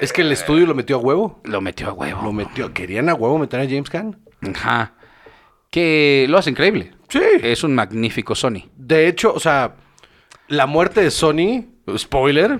Es 0.00 0.12
que 0.12 0.22
el 0.22 0.32
estudio 0.32 0.66
lo 0.66 0.74
metió 0.74 0.96
a 0.96 0.98
huevo. 0.98 1.40
Lo 1.44 1.60
metió 1.60 1.88
a 1.88 1.92
huevo. 1.92 2.22
Lo 2.22 2.32
metió. 2.32 2.72
¿Querían 2.74 3.08
a 3.08 3.14
huevo 3.14 3.38
meter 3.38 3.60
a 3.60 3.64
James 3.64 3.88
Caan? 3.88 4.18
Ajá. 4.54 4.94
Que 5.70 6.26
lo 6.28 6.38
hace 6.38 6.50
increíble. 6.50 6.92
Sí. 7.08 7.20
Es 7.42 7.62
un 7.62 7.74
magnífico 7.76 8.34
Sony. 8.34 8.64
De 8.76 9.06
hecho, 9.06 9.32
o 9.32 9.38
sea, 9.38 9.76
la 10.48 10.66
muerte 10.66 11.02
de 11.02 11.12
Sony, 11.12 11.66
spoiler, 11.96 12.58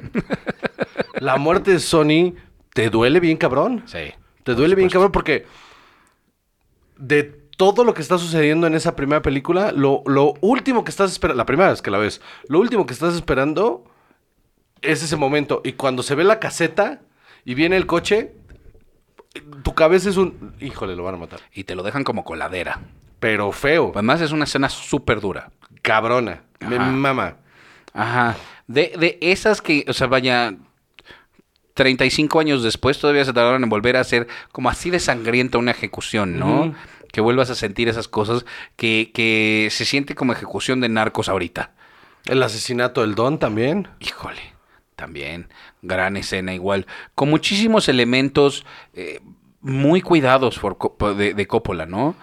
la 1.21 1.37
muerte 1.37 1.73
de 1.73 1.79
Sony 1.81 2.35
te 2.75 2.91
duele 2.91 3.19
bien 3.19 3.37
cabrón. 3.37 3.83
Sí. 3.87 4.13
Te 4.45 4.55
duele 4.55 4.77
bien 4.77 4.89
cabrón 4.89 5.11
porque 5.11 5.47
de 7.01 7.25
todo 7.57 7.85
lo 7.85 7.93
que 7.95 8.03
está 8.03 8.17
sucediendo 8.19 8.67
en 8.67 8.75
esa 8.75 8.97
primera 8.97 9.21
película, 9.23 9.73
lo, 9.73 10.03
lo 10.07 10.35
último 10.41 10.85
que 10.85 10.91
estás 10.91 11.11
esperando, 11.13 11.37
la 11.39 11.47
primera 11.47 11.71
vez 11.71 11.83
que 11.83 11.91
la 11.91 11.99
ves, 11.99 12.21
lo 12.49 12.59
último 12.61 12.87
que 12.87 12.93
estás 12.95 13.15
esperando 13.15 13.85
es 14.81 15.03
ese 15.03 15.17
momento. 15.17 15.61
Y 15.65 15.73
cuando 15.73 16.03
se 16.03 16.15
ve 16.15 16.25
la 16.25 16.39
caseta 16.39 17.01
y 17.45 17.55
viene 17.55 17.77
el 17.77 17.87
coche, 17.87 18.33
tu 19.63 19.75
cabeza 19.75 20.09
es 20.09 20.17
un... 20.17 20.55
Híjole, 20.61 20.97
lo 20.97 21.05
van 21.05 21.17
a 21.17 21.19
matar. 21.19 21.41
Y 21.53 21.65
te 21.65 21.75
lo 21.75 21.83
dejan 21.83 22.05
como 22.05 22.25
coladera. 22.25 22.81
Pero 23.19 23.53
feo, 23.53 23.91
Además 23.95 24.21
es 24.23 24.33
una 24.33 24.45
escena 24.45 24.69
súper 24.71 25.21
dura. 25.21 25.51
cabrona. 25.83 26.43
Me 26.61 26.77
Ajá. 26.77 26.87
mama. 26.91 27.37
Ajá. 27.93 28.37
De, 28.67 28.93
de 28.99 29.19
esas 29.21 29.61
que, 29.61 29.85
o 29.89 29.93
sea, 29.93 30.07
vaya, 30.07 30.55
35 31.75 32.41
años 32.41 32.63
después 32.63 32.99
todavía 32.99 33.25
se 33.25 33.33
tardaron 33.33 33.63
en 33.63 33.69
volver 33.71 33.97
a 33.97 34.01
hacer 34.01 34.27
como 34.53 34.69
así 34.69 34.91
de 34.91 34.99
sangrienta 35.01 35.59
una 35.59 35.71
ejecución, 35.71 36.39
¿no? 36.39 36.75
Que 37.13 37.21
vuelvas 37.21 37.51
a 37.51 37.55
sentir 37.55 37.89
esas 37.89 38.09
cosas 38.09 38.45
que, 38.77 39.11
que 39.15 39.69
se 39.71 39.85
siente 39.85 40.15
como 40.15 40.33
ejecución 40.33 40.81
de 40.81 40.89
narcos 40.89 41.29
ahorita. 41.29 41.73
El 42.27 42.43
asesinato 42.43 43.01
del 43.01 43.15
Don 43.15 43.39
también. 43.39 43.89
Híjole, 44.01 44.41
también, 44.95 45.49
gran 45.83 46.17
escena 46.17 46.55
igual, 46.55 46.87
con 47.15 47.31
muchísimos 47.31 47.89
elementos 47.89 48.65
eh, 48.95 49.21
muy 49.61 50.03
cuidados 50.03 50.59
por- 50.59 51.17
de, 51.17 51.35
de 51.35 51.47
Coppola, 51.47 51.87
¿no? 51.87 52.15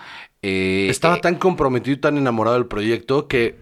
Eh, 0.41 0.87
Estaba 0.89 1.15
eh, 1.17 1.21
tan 1.21 1.35
comprometido 1.35 1.95
y 1.95 1.99
tan 1.99 2.17
enamorado 2.17 2.55
del 2.57 2.67
proyecto 2.67 3.27
que 3.27 3.57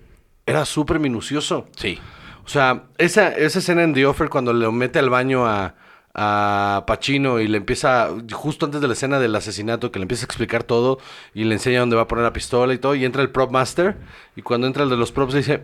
era 0.45 0.65
súper 0.65 0.99
minucioso. 0.99 1.67
Sí, 1.77 1.97
O 2.45 2.47
sea, 2.49 2.83
esa, 2.97 3.29
esa 3.29 3.59
escena 3.59 3.83
en 3.83 3.93
The 3.93 4.05
Offer 4.05 4.29
cuando 4.29 4.53
le 4.53 4.69
mete 4.71 4.99
al 4.99 5.09
baño 5.09 5.45
a, 5.47 5.75
a 6.13 6.83
Pacino 6.85 7.39
y 7.39 7.47
le 7.47 7.57
empieza, 7.57 8.09
justo 8.31 8.65
antes 8.65 8.81
de 8.81 8.87
la 8.87 8.93
escena 8.93 9.19
del 9.19 9.35
asesinato, 9.35 9.91
que 9.91 9.99
le 9.99 10.03
empieza 10.03 10.23
a 10.23 10.27
explicar 10.27 10.63
todo 10.63 10.99
y 11.33 11.43
le 11.43 11.53
enseña 11.55 11.79
dónde 11.79 11.95
va 11.95 12.03
a 12.03 12.07
poner 12.07 12.23
la 12.23 12.33
pistola 12.33 12.73
y 12.73 12.77
todo, 12.77 12.93
y 12.95 13.03
entra 13.03 13.21
el 13.23 13.31
prop 13.31 13.51
master, 13.51 13.97
y 14.35 14.41
cuando 14.43 14.67
entra 14.67 14.83
el 14.83 14.89
de 14.89 14.97
los 14.97 15.11
props 15.11 15.33
le 15.33 15.39
dice, 15.39 15.63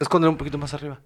esconder 0.00 0.30
un 0.30 0.36
poquito 0.36 0.56
más 0.58 0.72
arriba. 0.74 1.00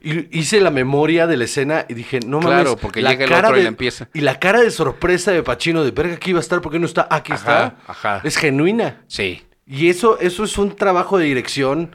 Y 0.00 0.38
hice 0.38 0.60
la 0.60 0.70
memoria 0.70 1.26
de 1.26 1.36
la 1.36 1.44
escena 1.44 1.84
y 1.88 1.94
dije, 1.94 2.20
no 2.20 2.38
mames. 2.40 2.62
Claro, 2.62 2.76
porque 2.76 3.02
la 3.02 3.10
llega 3.10 3.24
el 3.24 3.30
cara 3.30 3.48
otro 3.48 3.56
y 3.56 3.60
de- 3.60 3.64
le 3.64 3.68
empieza. 3.68 4.08
Y 4.14 4.20
la 4.20 4.38
cara 4.38 4.60
de 4.60 4.70
sorpresa 4.70 5.32
de 5.32 5.42
Pacino, 5.42 5.84
de 5.84 5.90
verga, 5.90 6.14
aquí 6.14 6.30
iba 6.30 6.38
a 6.38 6.42
estar, 6.42 6.60
¿por 6.60 6.72
qué 6.72 6.78
no 6.78 6.86
está? 6.86 7.06
Aquí 7.10 7.32
Ajá, 7.32 7.74
está. 7.76 7.92
ajá. 7.92 8.20
Es 8.24 8.36
genuina. 8.36 9.02
sí, 9.06 9.42
Y 9.66 9.88
eso, 9.90 10.18
eso 10.20 10.44
es 10.44 10.56
un 10.58 10.76
trabajo 10.76 11.18
de 11.18 11.24
dirección 11.26 11.94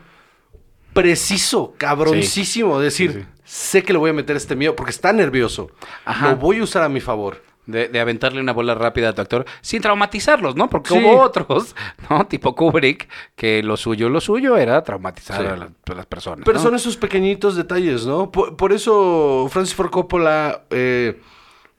preciso, 0.93 1.74
cabroncísimo. 1.77 2.79
Decir, 2.79 3.12
Sí, 3.12 3.19
sí. 3.19 3.25
sé 3.43 3.83
que 3.83 3.93
le 3.93 4.00
voy 4.00 4.10
a 4.10 4.13
meter 4.13 4.36
este 4.36 4.55
miedo 4.55 4.75
porque 4.75 4.91
está 4.91 5.12
nervioso. 5.13 5.69
Ajá. 6.05 6.31
Lo 6.31 6.38
voy 6.38 6.60
a 6.60 6.63
usar 6.63 6.83
a 6.83 6.89
mi 6.89 7.00
favor. 7.01 7.43
de, 7.67 7.88
de 7.88 8.00
aventarle 8.00 8.41
una 8.41 8.53
bola 8.53 8.74
rápida 8.74 9.10
a 9.10 9.13
tu 9.13 9.21
actor 9.21 9.45
sin 9.62 9.81
traumatizarlos, 9.83 10.55
¿no? 10.55 10.67
Porque 10.67 10.89
Sí. 10.95 11.00
hubo 11.00 11.21
otros, 11.21 11.75
¿no? 12.10 12.25
Tipo 12.25 12.55
Kubrick, 12.55 13.07
que 13.36 13.62
lo 13.62 13.77
suyo, 13.77 14.10
lo 14.10 14.19
suyo 14.19 14.57
era 14.57 14.83
traumatizar 14.83 15.39
Sí. 15.41 15.48
a, 15.48 15.55
la- 15.55 15.71
a 15.91 15.93
las 15.95 16.05
personas. 16.07 16.43
Pero 16.43 16.57
¿no? 16.57 16.63
son 16.63 16.75
esos 16.75 16.98
pequeñitos 16.98 17.55
detalles, 17.55 18.05
¿no? 18.05 18.31
Por, 18.31 18.57
por 18.57 18.74
eso 18.74 19.48
Francis 19.51 19.75
Ford 19.75 19.91
Coppola, 19.91 20.63
eh, 20.71 21.21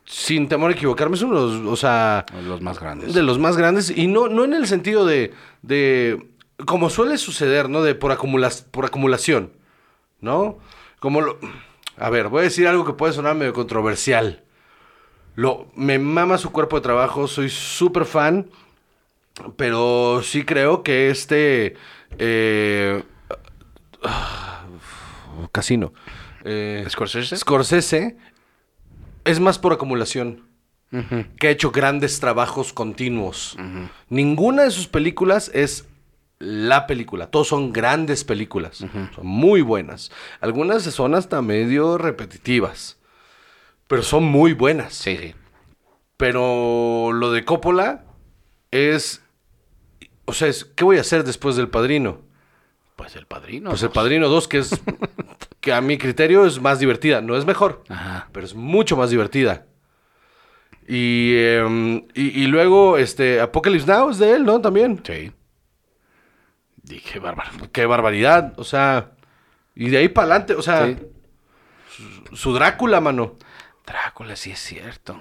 sin 0.05 0.49
temor 0.49 0.71
a 0.71 0.75
equivocarme, 0.75 1.17
es 1.17 1.23
uno 1.23 1.47
de 1.49 1.59
los, 1.59 1.67
o 1.73 1.77
sea, 1.77 2.25
los 2.47 2.61
más 2.63 2.79
grandes. 2.79 3.13
de 3.13 3.23
los 3.23 3.39
más 3.41 3.57
grandes. 3.57 3.91
Y 3.95 4.07
no, 4.07 4.29
no 4.29 4.45
en 4.45 4.55
el 4.55 4.69
sentido 4.69 5.05
de, 5.05 5.33
de, 5.63 6.29
como 6.67 6.91
suele 6.91 7.19
suceder, 7.19 7.69
¿no? 7.69 7.83
De 7.83 7.95
por, 7.95 8.13
acumulas- 8.13 8.63
por 8.71 8.85
acumulación, 8.85 9.53
¿no? 10.21 10.59
Como 11.01 11.21
lo... 11.21 11.39
A 11.97 12.11
ver, 12.11 12.29
voy 12.29 12.41
a 12.41 12.45
decir 12.45 12.67
algo 12.67 12.85
que 12.85 12.93
puede 12.95 13.13
sonar 13.13 13.35
medio 13.35 13.53
controversial. 13.53 14.43
Lo, 15.35 15.71
me 15.75 15.99
mama 15.99 16.39
su 16.39 16.51
cuerpo 16.53 16.77
de 16.77 16.83
trabajo, 16.83 17.27
soy 17.27 17.49
súper 17.49 18.05
fan, 18.05 18.51
pero 19.57 20.21
sí 20.23 20.45
creo 20.45 20.83
que 20.83 21.11
este... 21.11 21.77
eh, 22.19 23.03
ah, 24.03 24.65
casino. 25.53 25.93
eh, 26.45 26.85
¿Scorsese? 26.89 27.37
Scorsese 27.37 28.17
es 29.25 29.41
más 29.41 29.59
por 29.59 29.73
acumulación 29.73 30.49
que 31.39 31.49
ha 31.49 31.51
hecho 31.51 31.71
grandes 31.71 32.21
trabajos 32.21 32.75
continuos. 32.75 33.57
Ninguna 34.11 34.65
de 34.65 34.71
sus 34.71 34.89
películas 34.89 35.51
es 35.55 35.87
la 36.43 36.87
película. 36.89 37.29
Todos 37.29 37.49
son 37.49 37.73
grandes 37.73 38.25
películas. 38.25 38.79
Son 39.15 39.27
muy 39.27 39.63
buenas. 39.63 40.11
Algunas 40.41 40.83
son 40.83 41.15
hasta 41.15 41.41
medio 41.41 41.99
repetitivas. 41.99 42.99
Pero 43.87 44.03
son 44.03 44.25
muy 44.25 44.53
buenas. 44.53 44.93
Sí, 44.95 45.17
sí. 45.17 45.35
Pero 46.17 47.13
lo 47.13 47.31
de 47.31 47.45
Coppola 47.45 48.05
es... 48.71 49.23
O 50.25 50.33
sea, 50.33 50.49
es, 50.49 50.65
¿qué 50.65 50.85
voy 50.85 50.99
a 50.99 51.03
hacer 51.03 51.25
después 51.25 51.57
del 51.57 51.69
Padrino? 51.69 52.23
Pues 52.97 53.17
el 53.17 53.27
padrino. 53.27 53.71
Pues 53.71 53.83
el 53.83 53.91
Padrino 53.91 54.29
2, 54.29 54.49
que 54.49 54.59
es... 54.59 54.81
que 55.61 55.73
a 55.73 55.81
mi 55.81 55.97
criterio 55.97 56.45
es 56.45 56.61
más 56.61 56.81
divertida. 56.81 57.21
No 57.21 57.37
es 57.37 57.45
mejor 57.45 57.85
Ajá. 57.89 58.29
pero 58.33 58.45
es 58.45 58.55
mucho 58.55 58.97
más 58.97 59.11
divertida. 59.11 59.67
Y, 60.89 61.35
em, 61.37 62.07
y, 62.15 62.43
y 62.43 62.47
luego, 62.49 62.99
este, 62.99 63.41
Apocalypse 63.41 63.87
Now 63.87 64.11
es 64.11 64.19
de 64.19 64.33
él, 64.33 64.45
¿no? 64.45 64.61
También. 64.61 65.01
Sí. 65.05 65.31
Dije, 66.83 67.19
bárbaro. 67.19 67.51
Qué 67.73 67.87
barbaridad, 67.87 68.55
o 68.59 68.65
sea, 68.65 69.13
y 69.75 69.89
de 69.91 69.99
ahí 69.99 70.09
para 70.09 70.27
adelante, 70.27 70.55
o 70.55 70.63
sea, 70.63 70.87
Sí. 70.87 70.97
su, 72.31 72.37
su 72.37 72.53
Drácula, 72.55 73.01
mano. 73.01 73.37
Drácula, 73.87 74.37
sí 74.37 74.51
es 74.51 74.59
cierto. 74.61 75.21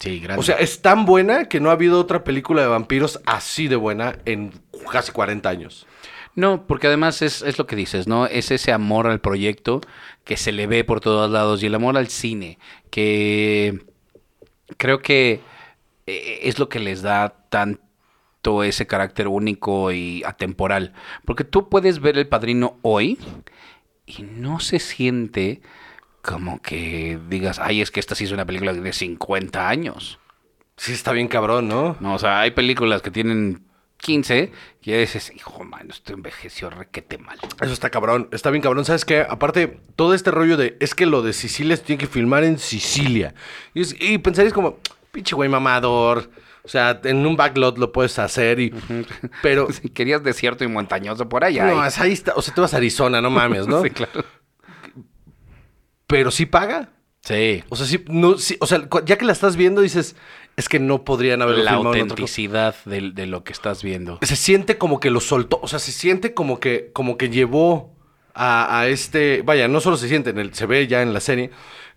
Sí, 0.00 0.18
grande. 0.20 0.40
O 0.40 0.42
sea, 0.42 0.56
es 0.56 0.82
tan 0.82 1.04
buena 1.04 1.44
que 1.48 1.60
no 1.60 1.68
ha 1.70 1.74
habido 1.74 2.00
otra 2.00 2.24
película 2.24 2.62
de 2.62 2.68
vampiros 2.68 3.20
así 3.24 3.68
de 3.68 3.76
buena 3.76 4.18
en 4.24 4.52
casi 4.90 5.12
40 5.12 5.48
años. 5.48 5.86
No, 6.34 6.66
porque 6.66 6.86
además 6.86 7.20
es, 7.22 7.42
es 7.42 7.58
lo 7.58 7.66
que 7.66 7.76
dices, 7.76 8.08
¿no? 8.08 8.26
Es 8.26 8.50
ese 8.50 8.72
amor 8.72 9.06
al 9.06 9.20
proyecto 9.20 9.80
que 10.24 10.36
se 10.38 10.50
le 10.50 10.66
ve 10.66 10.82
por 10.82 11.00
todos 11.00 11.30
lados 11.30 11.62
y 11.62 11.66
el 11.66 11.74
amor 11.74 11.96
al 11.98 12.08
cine, 12.08 12.58
que 12.90 13.84
creo 14.78 15.00
que 15.00 15.40
eh, 16.06 16.40
es 16.44 16.58
lo 16.58 16.68
que 16.70 16.78
les 16.80 17.02
da 17.02 17.34
ese 18.64 18.86
carácter 18.86 19.28
único 19.28 19.92
y 19.92 20.22
atemporal. 20.24 20.92
Porque 21.24 21.44
tú 21.44 21.68
puedes 21.68 22.00
ver 22.00 22.18
El 22.18 22.28
Padrino 22.28 22.76
hoy 22.82 23.18
y 24.06 24.22
no 24.22 24.58
se 24.60 24.78
siente 24.78 25.62
como 26.22 26.60
que 26.62 27.18
digas, 27.28 27.58
ay, 27.58 27.80
es 27.80 27.90
que 27.90 28.00
esta 28.00 28.14
sí 28.14 28.24
es 28.24 28.32
una 28.32 28.44
película 28.44 28.72
de 28.72 28.92
50 28.92 29.68
años. 29.68 30.18
Sí, 30.76 30.92
está 30.92 31.12
bien 31.12 31.28
cabrón, 31.28 31.68
¿no? 31.68 31.96
No, 32.00 32.14
o 32.14 32.18
sea, 32.18 32.40
hay 32.40 32.52
películas 32.52 33.02
que 33.02 33.10
tienen 33.10 33.64
15 33.98 34.50
y 34.82 34.92
dices, 34.92 35.32
hijo, 35.34 35.62
man, 35.64 35.88
esto 35.90 36.12
envejeció 36.12 36.70
requete 36.70 37.18
mal. 37.18 37.38
Eso 37.60 37.72
está 37.72 37.90
cabrón, 37.90 38.28
está 38.32 38.50
bien 38.50 38.62
cabrón. 38.62 38.84
¿Sabes 38.84 39.04
qué? 39.04 39.24
Aparte, 39.28 39.78
todo 39.96 40.14
este 40.14 40.30
rollo 40.32 40.56
de, 40.56 40.76
es 40.80 40.94
que 40.94 41.06
lo 41.06 41.22
de 41.22 41.32
Sicilia 41.32 41.76
se 41.76 41.84
tiene 41.84 42.00
que 42.00 42.06
filmar 42.08 42.42
en 42.44 42.58
Sicilia. 42.58 43.34
Y, 43.74 43.82
es- 43.82 43.96
y 44.00 44.18
pensaréis 44.18 44.52
como, 44.54 44.78
pinche 45.12 45.34
güey 45.36 45.48
mamador. 45.48 46.30
O 46.64 46.68
sea, 46.68 47.00
en 47.04 47.26
un 47.26 47.36
backlot 47.36 47.78
lo 47.78 47.92
puedes 47.92 48.18
hacer 48.18 48.60
y... 48.60 48.72
Pero... 49.42 49.72
Si 49.72 49.88
querías 49.88 50.22
desierto 50.22 50.64
y 50.64 50.68
montañoso 50.68 51.28
por 51.28 51.44
allá. 51.44 51.66
No, 51.66 51.84
es 51.84 51.98
ahí 51.98 52.12
está. 52.12 52.34
O 52.36 52.42
sea, 52.42 52.54
te 52.54 52.60
vas 52.60 52.74
a 52.74 52.76
Arizona, 52.76 53.20
no 53.20 53.30
mames, 53.30 53.66
¿no? 53.66 53.82
Sí, 53.82 53.90
claro. 53.90 54.24
Pero 56.06 56.30
sí 56.30 56.46
paga. 56.46 56.90
Sí. 57.22 57.64
O 57.68 57.76
sea, 57.76 57.86
sí, 57.86 58.04
no, 58.08 58.36
sí, 58.38 58.56
o 58.60 58.66
sea, 58.66 58.88
ya 59.04 59.16
que 59.16 59.24
la 59.24 59.32
estás 59.32 59.56
viendo, 59.56 59.80
dices, 59.80 60.16
es 60.56 60.68
que 60.68 60.78
no 60.78 61.04
podrían 61.04 61.40
haberlo 61.40 61.62
La 61.62 61.72
autenticidad 61.72 62.74
de, 62.84 63.12
de 63.12 63.26
lo 63.26 63.44
que 63.44 63.52
estás 63.52 63.82
viendo. 63.82 64.18
Se 64.22 64.36
siente 64.36 64.76
como 64.76 65.00
que 65.00 65.10
lo 65.10 65.20
soltó, 65.20 65.58
o 65.62 65.68
sea, 65.68 65.78
se 65.78 65.92
siente 65.92 66.34
como 66.34 66.60
que, 66.60 66.90
como 66.92 67.16
que 67.16 67.30
llevó 67.30 67.91
a, 68.34 68.80
a 68.80 68.88
este, 68.88 69.42
vaya, 69.42 69.68
no 69.68 69.80
solo 69.80 69.96
se 69.96 70.08
siente, 70.08 70.30
en 70.30 70.38
el, 70.38 70.54
se 70.54 70.66
ve 70.66 70.86
ya 70.86 71.02
en 71.02 71.12
la 71.12 71.20
serie, 71.20 71.50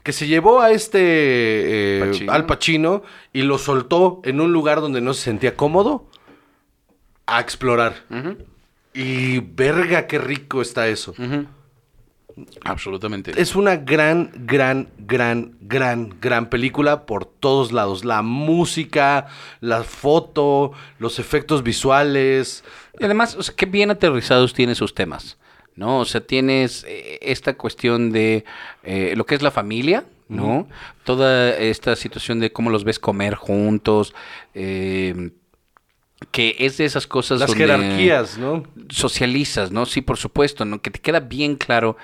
que 0.03 0.13
se 0.13 0.27
llevó 0.27 0.61
a 0.61 0.71
este, 0.71 0.99
eh, 1.01 2.05
Pacino. 2.05 2.31
al 2.31 2.45
Pacino 2.45 3.03
y 3.33 3.41
lo 3.41 3.57
soltó 3.57 4.21
en 4.23 4.39
un 4.39 4.53
lugar 4.53 4.79
donde 4.79 5.01
no 5.01 5.13
se 5.13 5.23
sentía 5.23 5.55
cómodo 5.55 6.07
a 7.25 7.41
explorar. 7.41 8.03
Y 8.93 9.39
verga, 9.39 10.07
qué 10.07 10.19
rico 10.19 10.61
está 10.61 10.87
eso. 10.87 11.13
Absolutamente. 12.63 13.33
Es 13.39 13.55
una 13.55 13.77
gran, 13.77 14.31
gran, 14.45 14.89
gran, 14.97 15.57
gran, 15.61 16.17
gran 16.21 16.49
película 16.49 17.05
por 17.05 17.25
todos 17.25 17.71
lados. 17.71 18.05
La 18.05 18.21
música, 18.21 19.27
la 19.61 19.83
foto, 19.83 20.71
los 20.99 21.17
efectos 21.17 21.63
visuales. 21.63 22.63
Y 22.99 23.05
además, 23.05 23.35
o 23.35 23.43
sea, 23.43 23.55
qué 23.55 23.65
bien 23.65 23.89
aterrizados 23.89 24.53
tiene 24.53 24.75
sus 24.75 24.93
temas, 24.93 25.37
¿no? 25.75 25.99
O 25.99 26.05
sea, 26.05 26.21
tienes 26.21 26.85
eh, 26.87 27.19
esta 27.21 27.55
cuestión 27.55 28.11
de 28.11 28.45
eh, 28.83 29.13
lo 29.15 29.25
que 29.25 29.35
es 29.35 29.41
la 29.41 29.51
familia, 29.51 30.05
¿no? 30.27 30.67
Toda 31.03 31.55
esta 31.55 31.95
situación 31.95 32.39
de 32.39 32.51
cómo 32.51 32.69
los 32.69 32.83
ves 32.83 32.97
comer 32.97 33.35
juntos, 33.35 34.15
eh, 34.53 35.31
que 36.31 36.55
es 36.59 36.77
de 36.77 36.85
esas 36.85 37.07
cosas 37.07 37.39
Las 37.39 37.49
donde 37.49 37.65
jerarquías, 37.65 38.37
¿no? 38.37 38.63
socializas, 38.89 39.71
¿no? 39.71 39.85
Sí, 39.85 40.01
por 40.01 40.17
supuesto, 40.17 40.65
¿no? 40.65 40.81
Que 40.81 40.89
te 40.89 40.99
queda 40.99 41.19
bien 41.19 41.55
claro 41.55 41.97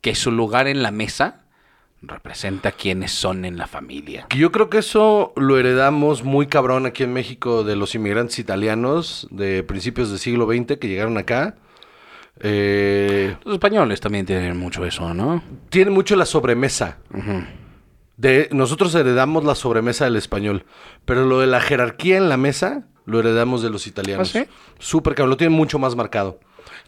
que 0.00 0.14
su 0.14 0.30
lugar 0.30 0.66
en 0.66 0.82
la 0.82 0.90
mesa 0.90 1.42
representa 2.02 2.72
quiénes 2.72 3.12
son 3.12 3.44
en 3.44 3.56
la 3.56 3.68
familia. 3.68 4.26
Yo 4.36 4.50
creo 4.50 4.68
que 4.68 4.78
eso 4.78 5.32
lo 5.36 5.58
heredamos 5.58 6.24
muy 6.24 6.48
cabrón 6.48 6.84
aquí 6.84 7.04
en 7.04 7.12
México 7.12 7.62
de 7.62 7.76
los 7.76 7.94
inmigrantes 7.94 8.40
italianos 8.40 9.28
de 9.30 9.62
principios 9.62 10.10
del 10.10 10.18
siglo 10.18 10.46
XX 10.46 10.78
que 10.78 10.88
llegaron 10.88 11.16
acá. 11.16 11.54
Eh, 12.42 13.36
Los 13.44 13.54
españoles 13.54 14.00
también 14.00 14.26
tienen 14.26 14.56
mucho 14.56 14.84
eso, 14.84 15.14
¿no? 15.14 15.42
tiene 15.70 15.90
mucho 15.90 16.16
la 16.16 16.26
sobremesa. 16.26 16.98
De, 18.16 18.48
nosotros 18.52 18.94
heredamos 18.94 19.44
la 19.44 19.54
sobremesa 19.54 20.04
del 20.04 20.16
español, 20.16 20.64
pero 21.04 21.24
lo 21.24 21.40
de 21.40 21.46
la 21.46 21.60
jerarquía 21.60 22.16
en 22.16 22.28
la 22.28 22.36
mesa 22.36 22.84
lo 23.04 23.20
heredamos 23.20 23.62
de 23.62 23.70
los 23.70 23.86
italianos. 23.86 24.34
¿Ah, 24.34 24.40
sí? 24.40 24.50
Súper 24.78 25.14
cabrón, 25.14 25.30
lo 25.30 25.36
tienen 25.36 25.56
mucho 25.56 25.78
más 25.78 25.96
marcado. 25.96 26.38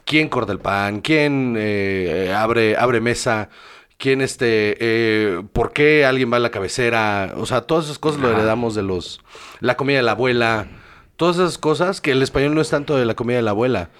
quién 0.05 0.29
corta 0.29 0.53
el 0.53 0.59
pan, 0.59 1.01
quién 1.01 1.55
eh, 1.57 2.33
abre, 2.37 2.77
abre 2.77 3.01
mesa, 3.01 3.49
quién 3.97 4.21
este, 4.21 4.77
eh, 4.81 5.43
por 5.53 5.73
qué 5.73 6.05
alguien 6.05 6.33
va 6.33 6.37
a 6.37 6.41
la 6.41 6.51
cabecera, 6.51 7.35
o 7.37 7.47
sea, 7.47 7.63
todas 7.63 7.87
esas 7.87 7.99
cosas 7.99 8.21
lo 8.21 8.31
heredamos 8.31 8.75
de 8.75 8.83
los, 8.83 9.21
la 9.61 9.77
comida 9.77 9.97
de 9.99 10.03
la 10.03 10.13
abuela, 10.13 10.67
todas 11.17 11.37
esas 11.37 11.59
cosas 11.59 12.01
que 12.01 12.11
el 12.11 12.23
español 12.23 12.55
no 12.55 12.61
es 12.61 12.71
tanto 12.71 12.97
de 12.97 13.07
la 13.07 13.15
comida 13.15 13.37
de 13.37 13.43
la 13.43 13.53
abuela, 13.53 13.91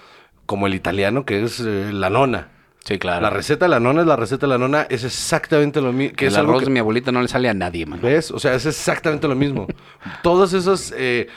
como 0.45 0.67
el 0.67 0.73
italiano 0.75 1.25
que 1.25 1.43
es 1.43 1.59
eh, 1.59 1.89
la 1.93 2.09
nona. 2.09 2.49
Sí, 2.83 2.99
claro. 2.99 3.21
La 3.21 3.31
receta 3.31 3.65
de 3.65 3.69
la 3.69 3.79
nona 3.79 4.01
es 4.01 4.07
la 4.07 4.15
receta 4.15 4.45
de 4.45 4.51
la 4.51 4.57
nona, 4.59 4.85
es 4.89 5.03
exactamente 5.03 5.81
lo 5.81 5.91
mismo. 5.91 6.15
que 6.15 6.27
es 6.27 6.33
el 6.33 6.41
algo 6.41 6.59
que- 6.59 6.65
de 6.65 6.71
mi 6.71 6.79
abuelita 6.79 7.11
no 7.11 7.21
le 7.21 7.27
sale 7.27 7.49
a 7.49 7.53
nadie, 7.55 7.85
man. 7.87 7.99
¿Ves? 8.01 8.29
O 8.29 8.37
sea, 8.39 8.53
es 8.53 8.65
exactamente 8.67 9.27
lo 9.27 9.33
mismo. 9.35 9.65
Todas 10.21 10.53
esas 10.53 10.93
eh, 10.95 11.27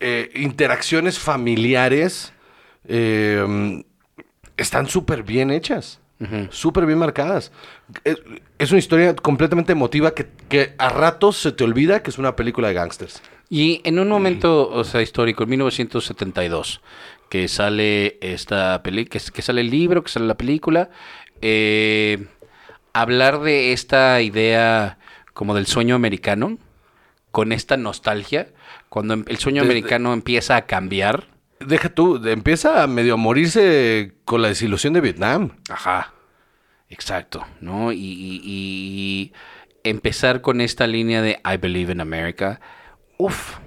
eh, 0.00 0.30
interacciones 0.34 1.18
familiares 1.20 2.32
eh, 2.88 3.82
están 4.56 4.88
súper 4.88 5.22
bien 5.22 5.50
hechas. 5.50 6.00
Ujú. 6.18 6.48
Súper 6.50 6.86
bien 6.86 6.98
marcadas. 6.98 7.52
Es, 8.02 8.16
es 8.58 8.70
una 8.70 8.78
historia 8.78 9.14
completamente 9.14 9.72
emotiva 9.72 10.12
que, 10.14 10.26
que 10.48 10.74
a 10.78 10.88
ratos 10.88 11.36
se 11.36 11.52
te 11.52 11.62
olvida 11.62 12.02
que 12.02 12.08
es 12.10 12.18
una 12.18 12.34
película 12.36 12.68
de 12.68 12.74
gángsters. 12.74 13.22
Y 13.50 13.80
en 13.84 13.98
un 13.98 14.08
momento, 14.08 14.68
o 14.70 14.82
sea, 14.82 15.02
histórico, 15.02 15.44
en 15.44 15.50
1972, 15.50 16.80
que 17.28 17.48
sale 17.48 18.18
esta 18.20 18.82
película, 18.82 19.20
que, 19.20 19.32
que 19.32 19.42
sale 19.42 19.60
el 19.60 19.70
libro, 19.70 20.02
que 20.04 20.10
sale 20.10 20.26
la 20.26 20.36
película, 20.36 20.90
eh, 21.42 22.26
hablar 22.92 23.40
de 23.40 23.72
esta 23.72 24.20
idea 24.22 24.98
como 25.34 25.54
del 25.54 25.66
sueño 25.66 25.94
americano, 25.94 26.58
con 27.30 27.52
esta 27.52 27.76
nostalgia, 27.76 28.48
cuando 28.88 29.14
em- 29.14 29.24
el 29.28 29.36
sueño 29.38 29.62
Desde- 29.62 29.72
americano 29.74 30.12
empieza 30.14 30.56
a 30.56 30.66
cambiar. 30.66 31.28
Deja 31.60 31.88
tú, 31.90 32.20
empieza 32.26 32.82
a 32.82 32.86
medio 32.86 33.14
a 33.14 33.16
morirse 33.18 34.14
con 34.24 34.40
la 34.42 34.48
desilusión 34.48 34.92
de 34.94 35.00
Vietnam. 35.00 35.50
Ajá, 35.68 36.14
exacto, 36.88 37.46
¿no? 37.60 37.92
Y, 37.92 37.98
y- 37.98 38.40
y 38.44 39.32
empezar 39.84 40.40
con 40.40 40.60
esta 40.60 40.86
línea 40.86 41.20
de 41.22 41.40
I 41.44 41.56
believe 41.58 41.92
in 41.92 42.00
America, 42.00 42.60
uff, 43.18 43.58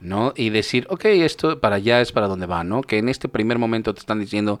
¿no? 0.00 0.32
Y 0.36 0.50
decir, 0.50 0.86
ok, 0.90 1.04
esto 1.06 1.60
para 1.60 1.76
allá 1.76 2.00
es 2.00 2.12
para 2.12 2.28
donde 2.28 2.46
va, 2.46 2.64
¿no? 2.64 2.82
Que 2.82 2.98
en 2.98 3.08
este 3.08 3.28
primer 3.28 3.58
momento 3.58 3.94
te 3.94 4.00
están 4.00 4.20
diciendo 4.20 4.60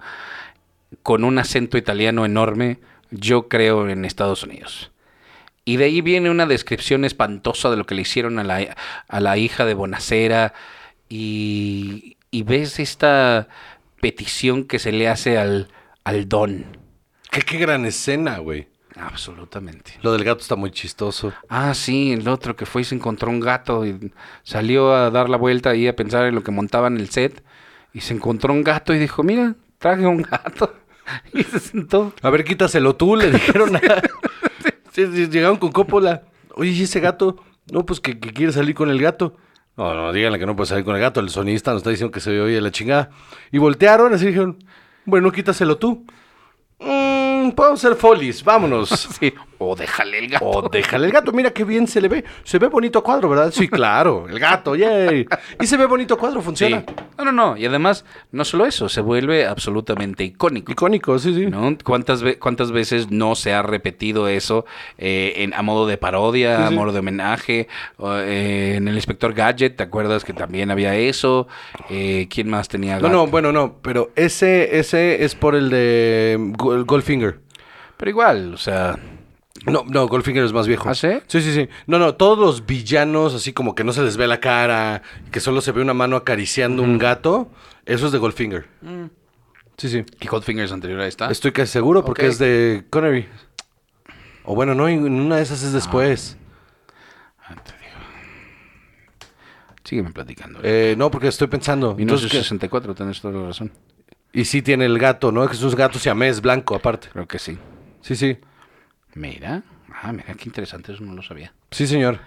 con 1.02 1.24
un 1.24 1.38
acento 1.38 1.78
italiano 1.78 2.24
enorme, 2.24 2.78
yo 3.10 3.48
creo 3.48 3.88
en 3.88 4.04
Estados 4.04 4.42
Unidos. 4.42 4.90
Y 5.64 5.76
de 5.76 5.84
ahí 5.84 6.00
viene 6.00 6.30
una 6.30 6.46
descripción 6.46 7.04
espantosa 7.04 7.70
de 7.70 7.76
lo 7.76 7.84
que 7.84 7.94
le 7.94 8.02
hicieron 8.02 8.38
a 8.38 8.44
la, 8.44 8.74
a 9.06 9.20
la 9.20 9.36
hija 9.36 9.66
de 9.66 9.74
Bonacera. 9.74 10.54
Y, 11.10 12.16
y 12.30 12.42
ves 12.42 12.80
esta 12.80 13.48
petición 14.00 14.64
que 14.64 14.78
se 14.78 14.92
le 14.92 15.08
hace 15.08 15.36
al, 15.36 15.68
al 16.04 16.26
don. 16.26 16.64
Qué, 17.30 17.42
qué 17.42 17.58
gran 17.58 17.84
escena, 17.84 18.38
güey. 18.38 18.68
Absolutamente. 19.00 19.92
Lo 20.02 20.12
del 20.12 20.24
gato 20.24 20.40
está 20.40 20.56
muy 20.56 20.70
chistoso. 20.70 21.32
Ah, 21.48 21.72
sí, 21.74 22.12
el 22.12 22.26
otro 22.28 22.56
que 22.56 22.66
fue 22.66 22.82
y 22.82 22.84
se 22.84 22.94
encontró 22.94 23.30
un 23.30 23.40
gato 23.40 23.86
y 23.86 24.12
salió 24.42 24.92
a 24.94 25.10
dar 25.10 25.28
la 25.28 25.36
vuelta 25.36 25.74
y 25.74 25.86
a 25.88 25.94
pensar 25.96 26.24
en 26.26 26.34
lo 26.34 26.42
que 26.42 26.50
montaban 26.50 26.94
en 26.94 27.00
el 27.00 27.08
set. 27.10 27.42
Y 27.94 28.00
se 28.00 28.14
encontró 28.14 28.52
un 28.52 28.62
gato 28.64 28.92
y 28.94 28.98
dijo, 28.98 29.22
mira, 29.22 29.54
traje 29.78 30.06
un 30.06 30.22
gato. 30.22 30.74
Y 31.32 31.42
se 31.42 31.58
sentó. 31.58 32.12
A 32.20 32.28
ver, 32.28 32.44
quítaselo 32.44 32.94
tú, 32.94 33.16
le 33.16 33.30
dijeron. 33.30 33.74
a- 33.76 33.80
Sí, 34.92 35.06
sí, 35.14 35.28
llegaron 35.28 35.56
con 35.56 35.72
Coppola. 35.72 36.24
Oye, 36.54 36.70
¿y 36.72 36.82
ese 36.82 37.00
gato? 37.00 37.42
No, 37.72 37.86
pues 37.86 37.98
que, 38.00 38.18
que 38.18 38.32
quiere 38.34 38.52
salir 38.52 38.74
con 38.74 38.90
el 38.90 39.00
gato. 39.00 39.34
No, 39.76 39.94
no, 39.94 40.12
díganle 40.12 40.38
que 40.38 40.44
no 40.44 40.54
puede 40.56 40.66
salir 40.68 40.84
con 40.84 40.94
el 40.96 41.00
gato. 41.00 41.20
El 41.20 41.30
sonista 41.30 41.70
nos 41.70 41.80
está 41.80 41.88
diciendo 41.90 42.10
que 42.12 42.20
se 42.20 42.38
oye 42.40 42.60
la 42.60 42.70
chingada. 42.72 43.08
Y 43.52 43.56
voltearon, 43.58 44.12
así 44.12 44.26
dijeron, 44.26 44.62
bueno, 45.06 45.30
quítaselo 45.32 45.78
tú. 45.78 46.04
Mmm, 46.80 47.07
podemos 47.58 47.84
hacer 47.84 47.96
folies, 47.96 48.44
vámonos. 48.44 48.88
Sí. 49.18 49.34
O 49.60 49.74
déjale 49.74 50.20
el 50.20 50.28
gato. 50.28 50.44
O 50.46 50.68
déjale 50.68 51.06
el 51.06 51.12
gato, 51.12 51.32
mira 51.32 51.50
qué 51.50 51.64
bien 51.64 51.88
se 51.88 52.00
le 52.00 52.06
ve. 52.06 52.24
Se 52.44 52.60
ve 52.60 52.68
bonito 52.68 53.02
cuadro, 53.02 53.28
¿verdad? 53.28 53.50
Sí, 53.52 53.66
claro, 53.66 54.28
el 54.28 54.38
gato, 54.38 54.76
yay. 54.76 55.26
Y 55.60 55.66
se 55.66 55.76
ve 55.76 55.84
bonito 55.86 56.16
cuadro, 56.16 56.38
Sí. 56.40 56.44
funciona. 56.44 56.84
No, 57.18 57.24
no, 57.24 57.32
no. 57.32 57.56
Y 57.56 57.66
además, 57.66 58.04
no 58.30 58.44
solo 58.44 58.66
eso, 58.66 58.88
se 58.88 59.00
vuelve 59.00 59.46
absolutamente 59.46 60.22
icónico. 60.22 60.70
Icónico, 60.70 61.18
sí, 61.18 61.34
sí. 61.34 61.46
¿no? 61.46 61.76
¿Cuántas, 61.82 62.22
ve- 62.22 62.38
¿Cuántas 62.38 62.70
veces 62.70 63.10
no 63.10 63.34
se 63.34 63.52
ha 63.52 63.62
repetido 63.62 64.28
eso 64.28 64.64
eh, 64.96 65.32
en, 65.38 65.52
a 65.54 65.62
modo 65.62 65.88
de 65.88 65.98
parodia, 65.98 66.56
Sí, 66.58 66.62
a 66.62 66.70
modo 66.70 66.92
de 66.92 67.00
homenaje? 67.00 67.66
eh, 67.98 68.74
en 68.76 68.86
el 68.86 68.94
Inspector 68.94 69.32
Gadget, 69.34 69.74
¿te 69.74 69.82
acuerdas 69.82 70.24
que 70.24 70.34
también 70.34 70.70
había 70.70 70.94
eso? 70.94 71.48
Eh, 71.90 72.28
¿Quién 72.32 72.48
más 72.48 72.68
tenía 72.68 72.94
No, 72.98 73.02
gato? 73.02 73.12
no, 73.12 73.26
bueno, 73.26 73.50
no, 73.50 73.78
pero 73.82 74.12
ese, 74.14 74.78
ese 74.78 75.24
es 75.24 75.34
por 75.34 75.56
el 75.56 75.68
de 75.68 76.36
Goldfinger. 76.86 77.40
Pero 77.98 78.10
igual, 78.10 78.54
o 78.54 78.56
sea, 78.56 78.98
No, 79.66 79.84
no, 79.86 80.06
Goldfinger 80.06 80.44
es 80.44 80.52
más 80.52 80.66
viejo. 80.66 80.88
¿Ah, 80.88 80.94
sí? 80.94 81.08
Sí, 81.26 81.42
sí, 81.42 81.52
sí. 81.52 81.68
No, 81.86 81.98
no, 81.98 82.14
todos 82.14 82.38
los 82.38 82.64
villanos, 82.64 83.34
así 83.34 83.52
como 83.52 83.74
que 83.74 83.82
no 83.84 83.92
se 83.92 84.02
les 84.02 84.16
ve 84.16 84.26
la 84.26 84.38
cara, 84.40 85.02
que 85.32 85.40
solo 85.40 85.60
se 85.60 85.72
ve 85.72 85.82
una 85.82 85.94
mano 85.94 86.16
acariciando 86.16 86.82
un 86.82 86.96
gato, 86.96 87.50
eso 87.84 88.06
es 88.06 88.12
de 88.12 88.18
Goldfinger. 88.18 88.66
Sí, 89.76 89.88
sí. 89.88 90.04
¿y 90.20 90.26
Goldfinger 90.26 90.64
es 90.64 90.72
anterior 90.72 91.00
a 91.00 91.06
esta? 91.08 91.30
Estoy 91.30 91.52
casi 91.52 91.72
seguro 91.72 92.04
porque. 92.04 92.22
Ok. 92.22 92.28
es 92.30 92.38
de 92.38 92.84
Connery. 92.88 93.26
O 94.44 94.54
bueno, 94.54 94.74
no, 94.74 94.88
en 94.88 95.04
una 95.04 95.36
de 95.36 95.42
esas 95.42 95.62
es 95.62 95.72
después. 95.72 96.36
Ah, 97.40 97.54
te 97.54 97.72
digo. 97.72 99.28
Sígueme 99.84 100.10
platicando. 100.12 100.60
Eh, 100.62 100.94
no, 100.96 101.10
porque 101.10 101.28
estoy 101.28 101.48
pensando. 101.48 101.96
Entonces, 101.98 102.30
¿qué? 102.30 102.38
1964, 102.38 102.94
tienes 102.94 103.20
toda 103.20 103.40
la 103.40 103.46
razón. 103.48 103.70
Y 104.32 104.44
sí 104.44 104.62
tiene 104.62 104.84
el 104.84 104.98
gato, 104.98 105.32
¿no? 105.32 105.46
Que 105.46 105.54
es 105.54 105.62
un 105.62 105.74
gato 105.74 105.98
siamés 105.98 106.40
blanco 106.40 106.74
aparte. 106.74 107.08
Creo 107.12 107.26
que 107.26 107.38
sí. 107.38 107.58
Sí, 108.02 108.16
sí. 108.16 108.38
Mira. 109.14 109.62
Ah, 110.02 110.12
mira, 110.12 110.34
qué 110.34 110.44
interesante, 110.46 110.92
eso 110.92 111.02
no 111.02 111.14
lo 111.14 111.22
sabía. 111.22 111.52
Sí, 111.70 111.86
señor. 111.86 112.18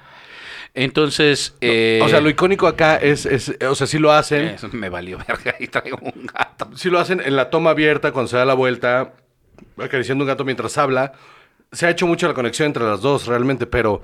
Entonces, 0.73 1.55
eh, 1.61 1.99
o 2.03 2.09
sea, 2.09 2.21
lo 2.21 2.29
icónico 2.29 2.67
acá 2.67 2.97
es, 2.97 3.25
es- 3.25 3.55
o 3.67 3.75
sea, 3.75 3.87
sí 3.87 3.97
lo 3.99 4.11
hacen. 4.11 4.45
eso 4.45 4.69
me 4.71 4.89
valió 4.89 5.17
verga 5.27 5.55
y 5.59 5.67
traigo 5.67 5.97
un 6.01 6.25
gato. 6.27 6.69
Sí 6.75 6.89
lo 6.89 6.99
hacen 6.99 7.21
en 7.21 7.35
la 7.35 7.49
toma 7.49 7.71
abierta 7.71 8.11
cuando 8.11 8.29
se 8.29 8.37
da 8.37 8.45
la 8.45 8.53
vuelta, 8.53 9.13
acariciando 9.77 10.23
un 10.23 10.27
gato 10.27 10.45
mientras 10.45 10.77
habla. 10.77 11.13
Se 11.71 11.85
ha 11.85 11.89
hecho 11.89 12.07
mucho 12.07 12.27
la 12.27 12.33
conexión 12.33 12.67
entre 12.67 12.83
las 12.83 13.01
dos 13.01 13.27
realmente, 13.27 13.65
pero 13.65 14.03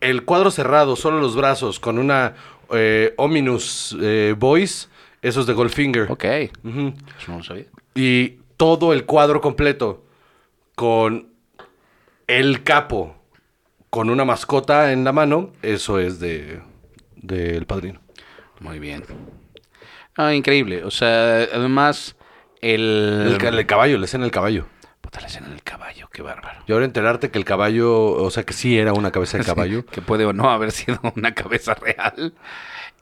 el 0.00 0.24
cuadro 0.24 0.50
cerrado, 0.50 0.96
solo 0.96 1.20
los 1.20 1.36
brazos, 1.36 1.78
con 1.80 1.98
una 1.98 2.34
eh, 2.70 3.14
ominous 3.16 3.96
eh, 4.00 4.34
voice, 4.36 4.88
eso 5.20 5.40
es 5.40 5.46
de 5.46 5.52
Goldfinger. 5.52 6.10
Ok, 6.10 6.24
eso 6.24 6.50
no 7.28 7.38
lo 7.38 7.44
sabía. 7.44 7.66
Y 7.94 8.38
todo 8.56 8.92
el 8.92 9.04
cuadro 9.04 9.40
completo 9.40 10.04
con 10.74 11.28
el 12.26 12.62
capo, 12.62 13.16
con 13.90 14.10
una 14.10 14.24
mascota 14.24 14.92
en 14.92 15.04
la 15.04 15.12
mano, 15.12 15.52
eso 15.62 15.98
es 15.98 16.18
de 16.20 16.60
del 17.16 17.66
padrino. 17.66 18.00
Muy 18.60 18.78
bien. 18.78 19.04
Ah, 20.16 20.34
increíble. 20.34 20.84
O 20.84 20.90
sea, 20.90 21.42
además, 21.52 22.16
el... 22.60 23.38
El, 23.40 23.58
el 23.58 23.66
caballo, 23.66 23.98
la 23.98 24.04
escena 24.04 24.24
del 24.24 24.30
caballo. 24.30 24.66
Puta, 25.00 25.20
la 25.20 25.26
escena 25.26 25.48
del 25.48 25.62
caballo, 25.62 26.08
qué 26.12 26.22
bárbaro. 26.22 26.62
Y 26.66 26.72
ahora 26.72 26.84
enterarte 26.84 27.30
que 27.30 27.38
el 27.38 27.44
caballo, 27.44 28.12
o 28.12 28.30
sea, 28.30 28.44
que 28.44 28.52
sí 28.52 28.78
era 28.78 28.92
una 28.92 29.10
cabeza 29.10 29.38
de 29.38 29.44
caballo. 29.52 29.86
que 29.86 30.02
puede 30.02 30.24
o 30.24 30.32
no 30.32 30.50
haber 30.50 30.70
sido 30.70 31.00
una 31.16 31.34
cabeza 31.34 31.74
real. 31.74 32.34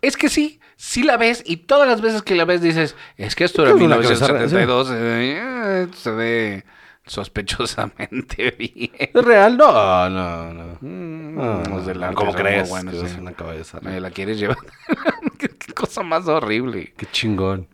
Es 0.02 0.16
que 0.16 0.30
sí, 0.30 0.60
sí 0.76 1.02
la 1.02 1.18
ves 1.18 1.42
y 1.44 1.58
todas 1.58 1.86
las 1.86 2.00
veces 2.00 2.22
que 2.22 2.34
la 2.34 2.46
ves 2.46 2.62
dices, 2.62 2.96
es 3.18 3.34
que 3.34 3.44
esto 3.44 3.62
era 3.62 3.72
Es 3.72 3.76
una 3.76 3.96
cabeza 4.00 4.28
real, 4.28 4.48
1972, 4.48 4.90
eh, 4.92 5.88
se 5.94 6.10
ve 6.10 6.64
sospechosamente 7.10 8.50
bien. 8.58 8.90
¿Es 8.98 9.12
real? 9.24 9.56
No, 9.56 10.08
no, 10.10 10.52
no. 10.54 10.64
Mm, 10.80 11.34
No, 11.36 11.62
los 11.76 11.86
del 11.86 11.98
no, 12.00 12.06
arte 12.06 12.16
¿Cómo 12.16 12.32
crees? 12.32 12.70
que 12.70 13.02
es 13.04 13.10
sí. 13.12 13.18
una 13.20 13.32
cabeza. 13.32 13.78
Me 13.82 14.00
la 14.00 14.10
quieres 14.10 14.38
llevar. 14.38 14.56
qué, 15.38 15.48
qué 15.48 15.72
cosa 15.72 16.02
más 16.02 16.26
horrible. 16.28 16.92
Qué 16.96 17.06
chingón. 17.10 17.66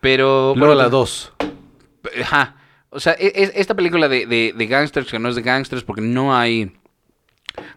Pero... 0.00 0.52
Luego 0.56 0.74
bueno, 0.74 0.74
la 0.74 0.88
2. 0.88 1.32
Ajá. 2.22 2.56
O 2.90 3.00
sea, 3.00 3.12
e- 3.18 3.32
e- 3.34 3.52
esta 3.56 3.74
película 3.74 4.08
de, 4.08 4.26
de, 4.26 4.54
de 4.56 4.66
gangsters 4.66 5.10
que 5.10 5.18
no 5.18 5.28
es 5.28 5.36
de 5.36 5.42
gangsters 5.42 5.82
porque 5.82 6.02
no 6.02 6.36
hay 6.36 6.72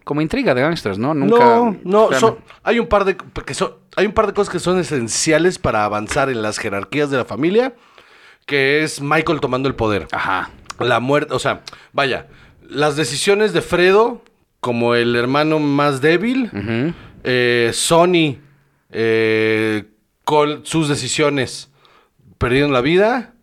como 0.04 0.22
intriga 0.22 0.54
de 0.54 0.62
gangsters, 0.62 0.98
¿no? 0.98 1.14
Nunca. 1.14 1.38
No, 1.38 1.78
no, 1.84 2.12
son- 2.14 2.38
hay 2.64 2.80
un 2.80 2.88
par 2.88 3.06
de 3.06 3.16
que 3.46 3.54
son, 3.54 3.76
hay 3.96 4.06
un 4.06 4.12
par 4.14 4.28
de 4.28 4.34
cosas 4.34 4.52
que 4.52 4.60
son 4.60 4.78
esenciales 4.80 5.58
para 5.58 5.86
avanzar 5.86 6.30
en 6.30 6.42
las 6.42 6.58
jerarquías 6.58 7.10
de 7.10 7.18
la 7.18 7.26
familia, 7.26 7.74
que 8.46 8.84
es 8.84 9.02
Michael 9.02 9.40
tomando 9.40 9.68
el 9.70 9.76
poder. 9.76 10.08
Ajá. 10.12 10.50
La 10.80 11.00
muerte, 11.00 11.34
o 11.34 11.40
sea, 11.40 11.62
vaya, 11.94 12.28
las 12.70 12.96
decisiones 12.96 13.54
de 13.54 13.62
Fredo 13.62 14.22
como 14.60 14.96
el 14.96 15.16
hermano 15.16 15.60
más 15.60 16.02
débil, 16.02 16.52
eh, 17.24 17.72
Sony 17.74 18.38
eh, 18.92 19.86
con 20.24 20.66
sus 20.66 20.90
decisiones 20.90 21.70
perdiendo 22.38 22.74
la 22.74 22.82
vida, 22.82 23.34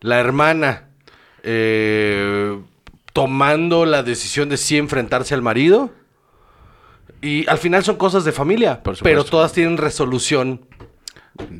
la 0.00 0.20
hermana 0.20 0.88
eh, 1.42 2.58
tomando 3.12 3.86
la 3.86 4.02
decisión 4.02 4.48
de 4.48 4.56
sí 4.56 4.76
enfrentarse 4.76 5.34
al 5.34 5.42
marido. 5.42 5.90
Y 7.22 7.46
al 7.48 7.58
final 7.58 7.84
son 7.84 7.96
cosas 7.96 8.24
de 8.24 8.32
familia, 8.32 8.82
pero 9.02 9.24
todas 9.24 9.52
tienen 9.52 9.76
resolución 9.76 10.64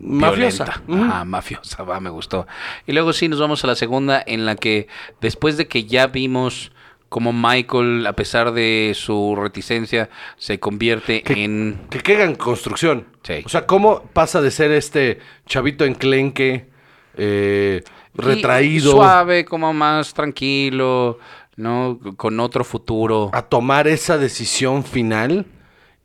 Mafiosa. 0.02 0.82
violenta. 0.86 1.06
Ajá, 1.14 1.24
mafiosa, 1.24 1.82
va, 1.84 2.00
me 2.00 2.10
gustó. 2.10 2.46
Y 2.86 2.92
luego 2.92 3.12
sí, 3.12 3.28
nos 3.28 3.40
vamos 3.40 3.62
a 3.64 3.66
la 3.66 3.74
segunda 3.74 4.22
en 4.26 4.44
la 4.44 4.56
que 4.56 4.88
después 5.20 5.56
de 5.56 5.68
que 5.68 5.84
ya 5.84 6.06
vimos 6.08 6.72
como 7.08 7.32
Michael, 7.32 8.06
a 8.06 8.12
pesar 8.12 8.52
de 8.52 8.92
su 8.94 9.34
reticencia, 9.36 10.10
se 10.36 10.60
convierte 10.60 11.22
Que- 11.22 11.44
en... 11.44 11.80
Que 11.90 11.98
queda 12.00 12.22
en 12.24 12.36
construcción. 12.36 13.06
Sí. 13.24 13.42
O 13.44 13.48
sea, 13.48 13.66
¿cómo 13.66 14.02
pasa 14.12 14.40
de 14.40 14.50
ser 14.52 14.70
este 14.70 15.18
chavito 15.46 15.84
enclenque, 15.84 16.68
eh, 17.16 17.82
retraído, 18.14 18.90
y 18.90 18.92
Suave, 18.92 19.44
como 19.44 19.72
más 19.72 20.14
tranquilo, 20.14 21.18
¿no? 21.56 21.98
Con 22.16 22.38
otro 22.38 22.62
futuro. 22.64 23.30
a 23.32 23.42
tomar 23.42 23.88
esa 23.88 24.16
decisión 24.16 24.84
final 24.84 25.46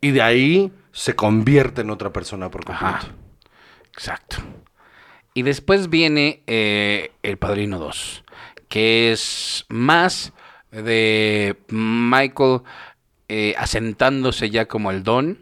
y 0.02 0.10
de 0.12 0.22
ahí 0.24 0.72
se 0.92 1.16
convierte 1.16 1.82
en 1.82 1.92
otra 1.92 2.12
persona 2.12 2.50
por 2.50 2.66
completo? 2.66 2.86
Ajá. 2.96 3.08
Exacto. 3.98 4.38
Y 5.34 5.42
después 5.44 5.90
viene 5.90 6.44
eh, 6.48 7.12
El 7.24 7.38
Padrino 7.38 7.78
2, 7.80 8.24
que 8.70 9.12
es 9.12 9.66
más 9.70 10.34
de 10.72 11.58
Michael 11.70 12.62
eh, 13.28 13.54
asentándose 13.58 14.50
ya 14.50 14.68
como 14.68 14.92
el 14.92 15.04
don, 15.04 15.40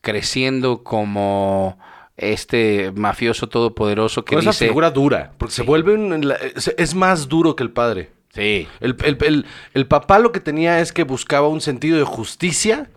creciendo 0.00 0.82
como 0.84 1.78
este 2.16 2.92
mafioso 2.94 3.48
todopoderoso 3.48 4.24
que 4.24 4.34
Con 4.36 4.42
esa 4.42 4.50
dice... 4.50 4.66
figura 4.68 4.90
dura, 4.90 5.32
porque 5.38 5.54
se 5.54 5.62
vuelve 5.62 5.94
un- 5.94 6.32
es, 6.54 6.68
es 6.78 6.94
más 6.94 7.28
duro 7.28 7.56
que 7.56 7.62
el 7.62 7.70
padre. 7.70 8.10
Sí, 8.32 8.68
El, 8.80 8.96
el- 9.04 9.18
el- 9.22 9.46
el 9.74 9.86
papá 9.86 10.18
lo 10.18 10.30
que 10.30 10.40
tenía 10.40 10.80
es 10.80 10.92
que 10.92 11.02
buscaba 11.04 11.48
un 11.48 11.60
sentido 11.60 11.98
de 11.98 12.04
justicia 12.04 12.90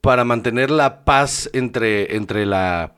para 0.00 0.24
mantener 0.24 0.70
la 0.70 1.04
paz 1.04 1.48
entre, 1.52 2.16
entre 2.16 2.46
la, 2.46 2.94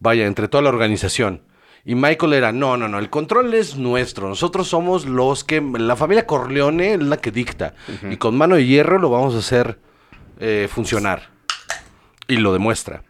vaya, 0.00 0.26
entre 0.26 0.48
toda 0.48 0.62
la 0.62 0.68
organización. 0.70 1.42
Y 1.84 1.94
Michael 1.94 2.32
era, 2.32 2.50
no, 2.52 2.76
no, 2.76 2.88
no, 2.88 2.98
el 2.98 3.10
control 3.10 3.54
es 3.54 3.76
nuestro. 3.76 4.28
Nosotros 4.28 4.66
somos 4.68 5.06
los 5.06 5.44
que, 5.44 5.60
la 5.60 5.94
familia 5.94 6.26
Corleone 6.26 6.94
es 6.94 7.00
la 7.02 7.16
que 7.18 7.30
dicta. 7.30 7.74
Y 8.10 8.16
con 8.16 8.36
mano 8.36 8.56
de 8.56 8.66
hierro 8.66 8.98
lo 8.98 9.08
vamos 9.10 9.34
a 9.36 9.38
hacer 9.38 9.78
eh, 10.40 10.68
funcionar. 10.70 11.30
Y 12.26 12.38
lo 12.38 12.52
demuestra. 12.52 13.04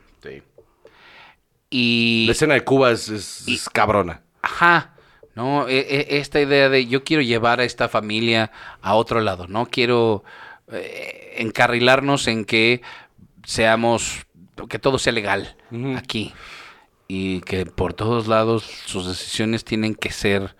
y... 1.70 2.24
La 2.26 2.32
escena 2.32 2.54
de 2.54 2.64
Cuba 2.64 2.90
es, 2.92 3.08
es- 3.08 3.48
es 3.48 3.68
cabrona. 3.68 4.22
Ajá, 4.42 4.94
¿no? 5.34 5.68
E- 5.68 5.78
e- 5.78 6.18
esta 6.18 6.40
idea 6.40 6.68
de 6.68 6.86
yo 6.86 7.02
quiero 7.02 7.22
llevar 7.22 7.60
a 7.60 7.64
esta 7.64 7.88
familia 7.88 8.52
a 8.82 8.94
otro 8.94 9.20
lado, 9.20 9.46
¿no? 9.48 9.66
Quiero 9.66 10.22
eh, 10.70 11.34
encarrilarnos 11.38 12.28
en 12.28 12.44
que 12.44 12.82
seamos, 13.44 14.26
que 14.68 14.78
todo 14.78 14.98
sea 14.98 15.12
legal 15.12 15.56
aquí. 15.96 16.32
Y 17.08 17.40
que 17.42 17.66
por 17.66 17.94
todos 17.94 18.26
lados 18.26 18.64
sus 18.86 19.06
decisiones 19.06 19.64
tienen 19.64 19.94
que 19.94 20.10
ser 20.10 20.56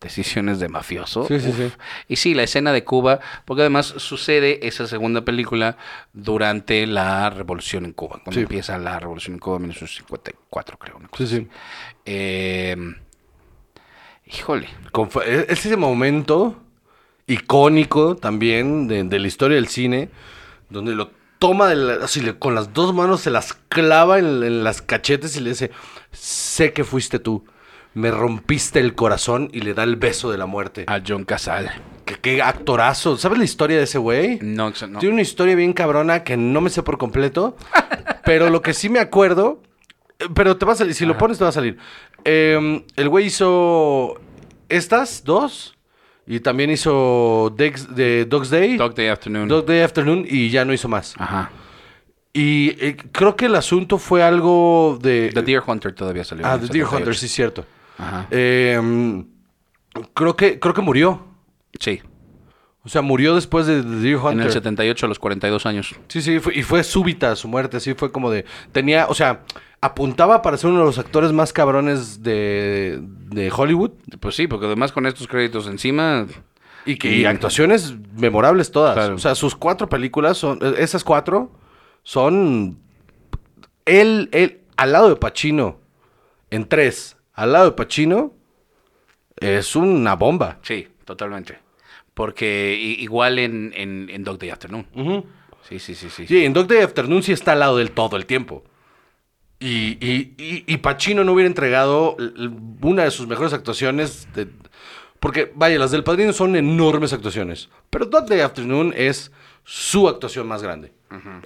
decisiones 0.00 0.58
de 0.60 0.68
mafioso. 0.70 1.26
Sí, 1.26 1.38
sí, 1.40 1.52
sí. 1.52 1.70
Y 2.08 2.16
sí, 2.16 2.32
la 2.32 2.42
escena 2.42 2.72
de 2.72 2.84
Cuba, 2.84 3.20
porque 3.44 3.60
además 3.62 3.86
sucede 3.98 4.66
esa 4.66 4.86
segunda 4.86 5.22
película 5.26 5.76
durante 6.14 6.86
la 6.86 7.28
revolución 7.28 7.84
en 7.84 7.92
Cuba, 7.92 8.20
cuando 8.24 8.40
empieza 8.40 8.78
la 8.78 8.98
revolución 8.98 9.34
en 9.34 9.40
Cuba 9.40 9.56
en 9.56 9.62
1954, 9.64 10.78
creo. 10.78 10.96
una 10.96 11.08
cosa 11.08 11.26
Sí, 11.26 11.36
sí. 11.40 11.48
eh, 12.06 12.76
híjole. 14.24 14.68
Es 15.26 15.48
es 15.50 15.66
ese 15.66 15.76
momento 15.76 16.62
icónico 17.26 18.16
también 18.16 18.88
de, 18.88 19.04
de 19.04 19.18
la 19.18 19.26
historia 19.26 19.56
del 19.56 19.68
cine, 19.68 20.08
donde 20.70 20.94
lo 20.94 21.10
toma 21.40 21.66
de 21.68 21.74
la- 21.74 22.04
así, 22.04 22.20
le- 22.20 22.38
con 22.38 22.54
las 22.54 22.72
dos 22.72 22.94
manos, 22.94 23.22
se 23.22 23.30
las 23.30 23.54
clava 23.68 24.20
en, 24.20 24.26
en 24.44 24.62
las 24.62 24.80
cachetes 24.82 25.36
y 25.36 25.40
le 25.40 25.50
dice, 25.50 25.72
sé 26.12 26.72
que 26.72 26.84
fuiste 26.84 27.18
tú, 27.18 27.44
me 27.94 28.12
rompiste 28.12 28.78
el 28.78 28.94
corazón 28.94 29.50
y 29.52 29.62
le 29.62 29.74
da 29.74 29.82
el 29.82 29.96
beso 29.96 30.30
de 30.30 30.38
la 30.38 30.46
muerte. 30.46 30.84
A 30.86 31.00
John 31.04 31.24
Casal. 31.24 31.68
Que 32.04 32.14
qué 32.16 32.42
actorazo. 32.42 33.16
¿Sabes 33.18 33.38
la 33.38 33.44
historia 33.44 33.78
de 33.78 33.82
ese 33.84 33.98
güey? 33.98 34.38
No, 34.42 34.72
no. 34.88 34.98
Tiene 35.00 35.12
una 35.14 35.22
historia 35.22 35.54
bien 35.56 35.72
cabrona 35.72 36.22
que 36.22 36.36
no 36.36 36.60
me 36.60 36.70
sé 36.70 36.82
por 36.84 36.98
completo, 36.98 37.56
pero 38.24 38.48
lo 38.50 38.62
que 38.62 38.74
sí 38.74 38.88
me 38.88 39.00
acuerdo, 39.00 39.60
pero 40.34 40.56
te 40.56 40.66
va 40.66 40.72
a 40.72 40.76
salir, 40.76 40.94
si 40.94 41.04
lo 41.06 41.16
pones 41.18 41.38
te 41.38 41.44
va 41.44 41.50
a 41.50 41.52
salir. 41.52 41.78
Eh, 42.24 42.84
el 42.96 43.08
güey 43.08 43.26
hizo 43.26 44.20
estas 44.68 45.24
dos 45.24 45.76
y 46.32 46.40
también 46.40 46.70
hizo 46.70 47.52
Dex- 47.56 47.88
de 47.88 48.24
Dog's 48.24 48.50
Day, 48.50 48.76
Dog 48.76 48.94
Day 48.94 49.08
Afternoon. 49.08 49.48
Dog 49.48 49.66
Day 49.66 49.80
Afternoon 49.82 50.24
y 50.28 50.48
ya 50.48 50.64
no 50.64 50.72
hizo 50.72 50.88
más. 50.88 51.14
Ajá. 51.18 51.50
Y 52.32 52.70
eh, 52.78 52.96
creo 53.10 53.34
que 53.34 53.46
el 53.46 53.56
asunto 53.56 53.98
fue 53.98 54.22
algo 54.22 54.96
de... 55.02 55.32
The 55.34 55.42
Deer 55.42 55.62
Hunter 55.66 55.92
todavía 55.92 56.22
salió. 56.22 56.46
ah, 56.46 56.52
The 56.54 56.68
Deer 56.68 56.84
78. 56.86 56.96
Hunter, 56.96 57.16
sí 57.16 57.26
cierto. 57.28 57.64
Ajá. 57.98 58.28
Eh, 58.30 59.24
creo, 60.14 60.36
que, 60.36 60.60
creo 60.60 60.72
que 60.72 60.80
murió. 60.80 61.26
Sí. 61.80 62.00
O 62.84 62.88
sea, 62.88 63.02
murió 63.02 63.34
después 63.34 63.66
de 63.66 63.82
The 63.82 63.88
Deer 63.96 64.16
Hunter. 64.16 64.32
En 64.32 64.40
el 64.42 64.52
78 64.52 65.06
a 65.06 65.08
los 65.08 65.18
42 65.18 65.66
años. 65.66 65.94
Sí, 66.06 66.22
sí, 66.22 66.38
fue- 66.38 66.54
y 66.56 66.62
fue 66.62 66.84
súbita 66.84 67.34
su 67.34 67.48
muerte, 67.48 67.78
así 67.78 67.94
fue 67.94 68.12
como 68.12 68.30
de... 68.30 68.44
Tenía, 68.70 69.06
o 69.08 69.14
sea, 69.14 69.40
apuntaba 69.80 70.40
para 70.42 70.56
ser 70.56 70.70
uno 70.70 70.78
de 70.80 70.84
los 70.86 70.98
actores 70.98 71.32
más 71.32 71.52
cabrones 71.52 72.22
de, 72.22 73.00
de 73.30 73.50
Hollywood 73.54 73.92
Pues 74.20 74.34
sí, 74.34 74.46
porque 74.46 74.66
además 74.66 74.92
con 74.92 75.06
estos 75.06 75.26
créditos 75.26 75.66
encima. 75.66 76.26
y 76.86 76.96
que 76.96 77.14
Y- 77.14 77.24
actuaciones 77.24 77.94
memorables 78.16 78.70
todas. 78.70 78.94
Claro. 78.94 79.14
O 79.14 79.18
sea, 79.18 79.34
sus 79.34 79.54
cuatro 79.54 79.88
películas, 79.88 80.36
son 80.38 80.58
eh, 80.62 80.74
esas 80.78 81.04
cuatro, 81.04 81.52
son... 82.02 82.78
Él, 83.84 84.28
él, 84.32 84.60
al 84.76 84.92
lado 84.92 85.08
de 85.08 85.16
Pacino, 85.16 85.78
en 86.50 86.66
tres, 86.68 87.16
al 87.34 87.52
lado 87.52 87.66
de 87.66 87.72
Pacino, 87.72 88.32
es 89.36 89.74
una 89.76 90.14
bomba. 90.16 90.58
Sí, 90.62 90.88
totalmente. 91.04 91.58
Porque 92.14 92.74
igual 92.98 93.38
en, 93.38 93.72
en, 93.76 94.08
en 94.10 94.24
Dog 94.24 94.38
Day 94.38 94.50
Afternoon. 94.50 94.86
Sí, 95.68 95.78
sí, 95.78 95.94
sí, 95.94 96.10
sí. 96.10 96.26
Sí, 96.26 96.44
en 96.44 96.52
Dog 96.52 96.66
Day 96.66 96.82
Afternoon 96.82 97.22
sí 97.22 97.32
está 97.32 97.52
al 97.52 97.60
lado 97.60 97.76
del 97.78 97.90
todo 97.92 98.16
el 98.16 98.26
tiempo. 98.26 98.64
Y, 99.60 99.98
y, 100.00 100.34
y, 100.38 100.64
y 100.66 100.76
Pacino 100.78 101.22
no 101.22 101.32
hubiera 101.32 101.46
entregado 101.46 102.16
una 102.80 103.04
de 103.04 103.10
sus 103.10 103.26
mejores 103.28 103.52
actuaciones. 103.52 104.26
de- 104.34 104.48
porque, 105.20 105.52
vaya, 105.54 105.78
las 105.78 105.90
del 105.90 106.02
Padrino 106.02 106.32
son 106.32 106.56
enormes 106.56 107.12
actuaciones. 107.12 107.68
Pero 107.90 108.06
Day 108.06 108.40
Afternoon 108.40 108.94
es 108.96 109.30
su 109.64 110.08
actuación 110.08 110.48
más 110.48 110.62
grande. 110.62 110.92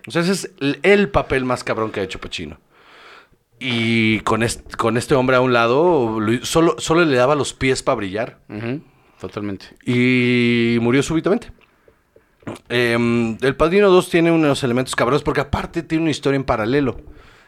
O 0.06 0.10
sea, 0.12 0.22
ese 0.22 0.30
es 0.32 0.52
el, 0.60 0.78
el 0.84 1.08
papel 1.08 1.44
más 1.44 1.64
cabrón 1.64 1.90
que 1.90 1.98
ha 1.98 2.04
hecho 2.04 2.20
Pacino. 2.20 2.60
Y 3.58 4.20
con 4.20 4.42
este, 4.44 4.76
con 4.76 4.96
este 4.96 5.14
hombre 5.16 5.34
a 5.36 5.40
un 5.40 5.52
lado, 5.52 6.20
lo- 6.20 6.44
solo, 6.44 6.76
solo 6.78 7.04
le 7.04 7.16
daba 7.16 7.34
los 7.34 7.52
pies 7.52 7.82
para 7.82 7.96
brillar. 7.96 8.38
Totalmente. 9.20 9.66
Y 9.84 10.78
murió 10.80 11.02
súbitamente. 11.02 11.50
Em, 12.68 13.36
el 13.40 13.56
Padrino 13.56 13.90
2 13.90 14.08
tiene 14.10 14.30
unos 14.30 14.62
elementos 14.62 14.94
cabrones 14.94 15.22
porque 15.22 15.40
aparte 15.40 15.82
tiene 15.82 16.02
una 16.02 16.10
historia 16.10 16.36
en 16.36 16.44
paralelo. 16.44 17.00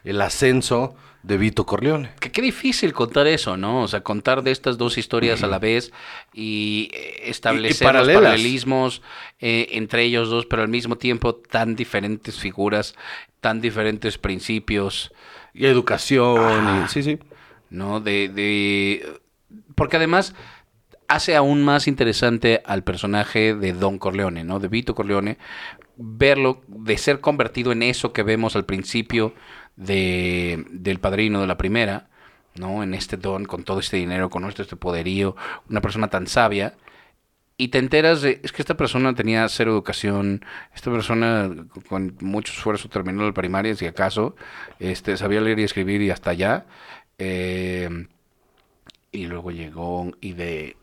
El 0.06 0.20
ascenso 0.22 0.94
de 1.22 1.36
Vito 1.36 1.66
Corleone. 1.66 2.10
Que 2.20 2.30
qué 2.30 2.40
difícil 2.40 2.92
contar 2.92 3.26
eso, 3.26 3.56
¿no? 3.56 3.82
O 3.82 3.88
sea, 3.88 4.02
contar 4.02 4.42
de 4.42 4.52
estas 4.52 4.78
dos 4.78 4.96
historias 4.96 5.42
a 5.42 5.48
la 5.48 5.58
vez 5.68 5.92
y 6.32 6.88
eh, 6.92 7.22
establecer 7.24 7.92
los 7.92 8.08
paralelismos 8.08 9.02
eh, 9.40 9.66
entre 9.72 10.04
ellos 10.04 10.30
dos, 10.30 10.46
pero 10.46 10.62
al 10.62 10.68
mismo 10.68 10.96
tiempo 10.96 11.34
tan 11.34 11.74
diferentes 11.74 12.38
figuras, 12.38 12.94
tan 13.40 13.60
diferentes 13.60 14.18
principios, 14.18 15.12
Y 15.52 15.66
educación. 15.66 16.84
Y- 16.84 16.88
sí, 16.88 17.02
sí. 17.02 17.18
¿no? 17.70 18.00
De, 18.00 18.28
de... 18.28 19.20
Porque 19.74 19.96
además 19.96 20.34
hace 21.08 21.36
aún 21.36 21.64
más 21.64 21.88
interesante 21.88 22.62
al 22.64 22.84
personaje 22.84 23.54
de 23.54 23.72
Don 23.72 23.98
Corleone, 23.98 24.44
¿no? 24.44 24.60
De 24.60 24.68
Vito 24.68 24.94
Corleone, 24.94 25.38
verlo, 25.96 26.62
de 26.68 26.98
ser 26.98 27.20
convertido 27.20 27.72
en 27.72 27.82
eso 27.82 28.12
que 28.12 28.22
vemos 28.22 28.56
al 28.56 28.64
principio 28.64 29.34
de, 29.76 30.64
del 30.70 30.98
padrino 30.98 31.40
de 31.40 31.46
la 31.46 31.56
primera, 31.56 32.08
¿no? 32.54 32.82
En 32.82 32.94
este 32.94 33.16
don, 33.16 33.44
con 33.44 33.64
todo 33.64 33.80
este 33.80 33.98
dinero, 33.98 34.30
con 34.30 34.42
todo 34.50 34.62
este 34.62 34.76
poderío, 34.76 35.36
una 35.68 35.80
persona 35.80 36.08
tan 36.08 36.26
sabia, 36.26 36.74
y 37.58 37.68
te 37.68 37.78
enteras 37.78 38.20
de, 38.20 38.40
es 38.42 38.52
que 38.52 38.60
esta 38.60 38.76
persona 38.76 39.14
tenía 39.14 39.48
cero 39.48 39.72
educación, 39.72 40.44
esta 40.74 40.90
persona 40.90 41.50
con 41.88 42.16
mucho 42.20 42.52
esfuerzo 42.52 42.88
terminó 42.88 43.24
la 43.24 43.32
primaria, 43.32 43.74
si 43.74 43.86
acaso, 43.86 44.36
este, 44.78 45.16
sabía 45.16 45.40
leer 45.40 45.58
y 45.60 45.64
escribir 45.64 46.02
y 46.02 46.10
hasta 46.10 46.30
allá, 46.30 46.66
eh, 47.18 48.08
y 49.10 49.26
luego 49.26 49.50
llegó 49.50 50.10
y 50.20 50.34
de 50.34 50.76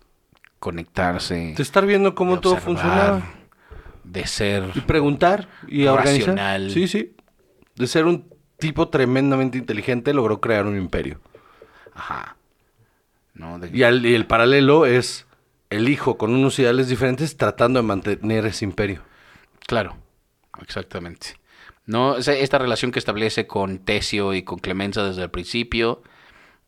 conectarse, 0.59 1.53
De 1.55 1.61
estar 1.61 1.85
viendo 1.85 2.15
cómo 2.15 2.39
todo 2.39 2.57
funcionaba. 2.57 3.21
de 4.03 4.25
ser 4.25 4.71
Y 4.73 4.81
preguntar 4.81 5.49
y 5.67 5.85
organizar. 5.85 6.71
Sí, 6.71 6.87
sí. 6.87 7.15
De 7.75 7.85
ser 7.85 8.05
un 8.05 8.32
tipo 8.63 8.87
tremendamente 8.89 9.57
inteligente, 9.57 10.13
logró 10.13 10.39
crear 10.41 10.65
un 10.65 10.77
imperio. 10.77 11.19
Ajá. 11.93 12.35
¿no? 13.35 13.59
De- 13.59 13.69
Y, 13.75 13.83
al- 13.83 14.05
y 14.05 14.13
el 14.15 14.25
paralelo 14.25 14.85
es 14.85 15.25
el 15.69 15.89
hijo 15.89 16.17
con 16.17 16.33
unos 16.33 16.57
ideales 16.59 16.87
diferentes 16.87 17.35
tratando 17.37 17.79
de 17.79 17.83
mantener 17.87 18.45
ese 18.45 18.65
imperio. 18.65 19.01
Claro, 19.67 19.95
exactamente. 20.61 21.35
No, 21.85 22.17
esta 22.17 22.57
relación 22.57 22.91
que 22.91 22.99
establece 22.99 23.45
con 23.47 23.79
Tesio 23.79 24.33
y 24.33 24.43
con 24.43 24.59
Clemenza 24.59 25.03
desde 25.03 25.23
el 25.23 25.29
principio, 25.29 26.01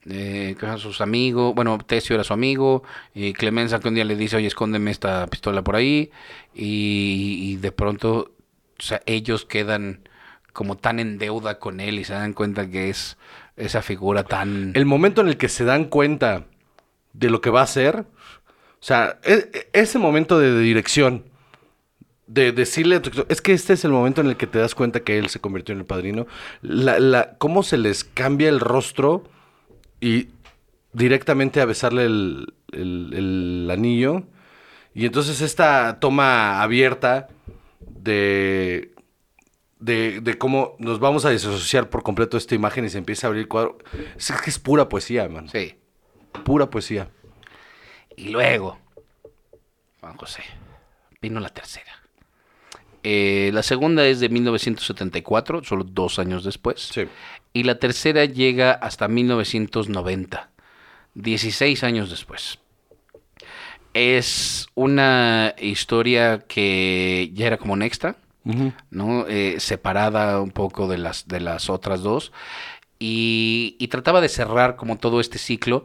eh, 0.08 0.56
sus 0.78 1.02
amigos, 1.02 1.56
bueno, 1.56 1.78
Tesio 1.78 2.16
era 2.16 2.24
su 2.24 2.34
amigo, 2.34 2.84
y 3.14 3.34
Clemenza 3.34 3.80
que 3.80 3.88
un 3.88 3.96
día 3.96 4.04
le 4.06 4.16
dice, 4.16 4.36
oye, 4.36 4.48
escóndeme 4.48 4.92
esta 4.92 5.26
pistola 5.28 5.64
por 5.64 5.76
ahí, 5.76 6.12
y, 6.54 7.40
y 7.52 7.56
de 7.58 7.72
pronto, 7.72 8.32
o 8.78 8.82
sea, 8.82 9.02
ellos 9.06 9.46
quedan 9.46 10.02
como 10.56 10.78
tan 10.78 11.00
en 11.02 11.18
deuda 11.18 11.60
con 11.60 11.82
él 11.82 12.00
y 12.00 12.06
se 12.06 12.14
dan 12.14 12.32
cuenta 12.32 12.70
que 12.72 12.90
es 12.90 13.18
esa 13.58 13.82
figura 13.82 14.24
tan... 14.24 14.72
El 14.74 14.86
momento 14.86 15.20
en 15.20 15.28
el 15.28 15.36
que 15.36 15.50
se 15.50 15.66
dan 15.66 15.84
cuenta 15.86 16.46
de 17.12 17.30
lo 17.30 17.42
que 17.42 17.50
va 17.50 17.60
a 17.60 17.66
hacer, 17.66 17.98
o 18.00 18.80
sea, 18.80 19.20
e- 19.24 19.50
e- 19.54 19.68
ese 19.74 20.00
momento 20.00 20.40
de, 20.40 20.52
de 20.54 20.62
dirección, 20.62 21.26
de 22.28 22.54
decirle, 22.54 22.96
a 22.96 23.02
tu- 23.02 23.26
es 23.28 23.42
que 23.42 23.52
este 23.52 23.74
es 23.74 23.84
el 23.84 23.92
momento 23.92 24.22
en 24.22 24.28
el 24.28 24.38
que 24.38 24.48
te 24.48 24.58
das 24.60 24.76
cuenta 24.76 25.02
que 25.02 25.18
él 25.18 25.28
se 25.28 25.42
convirtió 25.42 25.74
en 25.74 25.80
el 25.80 25.86
padrino, 25.86 26.26
la, 26.62 27.00
la, 27.00 27.36
cómo 27.38 27.62
se 27.62 27.78
les 27.78 28.06
cambia 28.06 28.48
el 28.48 28.62
rostro 28.62 29.26
y 30.00 30.30
directamente 30.94 31.60
a 31.60 31.66
besarle 31.66 32.06
el, 32.06 32.54
el- 32.72 33.12
el 33.14 33.70
anillo, 33.70 34.24
y 34.94 35.06
entonces 35.06 35.42
esta 35.42 36.00
toma 36.00 36.62
abierta 36.62 37.28
de, 37.82 38.95
de, 39.86 40.20
de 40.20 40.38
cómo 40.38 40.76
nos 40.80 41.00
vamos 41.00 41.26
a 41.26 41.30
disociar 41.30 41.92
por 41.92 42.02
completo 42.02 42.38
esta 42.38 42.56
imagen 42.56 42.86
y 42.86 42.90
se 42.90 42.98
empieza 42.98 43.28
a 43.28 43.30
abrir 43.30 43.44
el 43.44 43.48
cuadro. 43.48 43.78
Es 44.18 44.32
que 44.32 44.50
es 44.50 44.58
pura 44.58 44.90
poesía, 44.90 45.30
man. 45.30 45.48
Sí. 45.48 45.76
Pura 46.44 46.70
poesía. 46.70 47.10
Y 48.18 48.30
luego, 48.30 48.80
Juan 50.02 50.18
José, 50.18 50.42
vino 51.22 51.40
la 51.40 51.50
tercera. 51.50 51.92
Eh, 53.04 53.52
la 53.54 53.62
segunda 53.62 54.08
es 54.08 54.20
de 54.20 54.30
1974, 54.30 55.64
solo 55.64 55.84
dos 55.84 56.18
años 56.18 56.44
después. 56.44 56.90
Sí. 56.92 57.04
Y 57.54 57.64
la 57.64 57.78
tercera 57.78 58.26
llega 58.26 58.72
hasta 58.72 59.08
1990, 59.08 60.50
16 61.14 61.84
años 61.84 62.10
después. 62.10 62.58
Es 63.94 64.68
una 64.74 65.54
historia 65.60 66.40
que 66.48 67.30
ya 67.34 67.46
era 67.46 67.58
como 67.58 67.74
un 67.74 67.84
extra, 67.84 68.18
¿no? 68.90 69.28
Eh, 69.28 69.56
separada 69.60 70.42
un 70.42 70.52
poco 70.52 70.88
de 70.88 70.98
las, 70.98 71.28
de 71.28 71.40
las 71.40 71.70
otras 71.70 72.02
dos. 72.02 72.32
Y, 73.00 73.76
y 73.78 73.90
trataba 73.90 74.22
de 74.22 74.30
cerrar 74.30 74.78
como 74.78 74.98
todo 74.98 75.20
este 75.20 75.38
ciclo, 75.38 75.84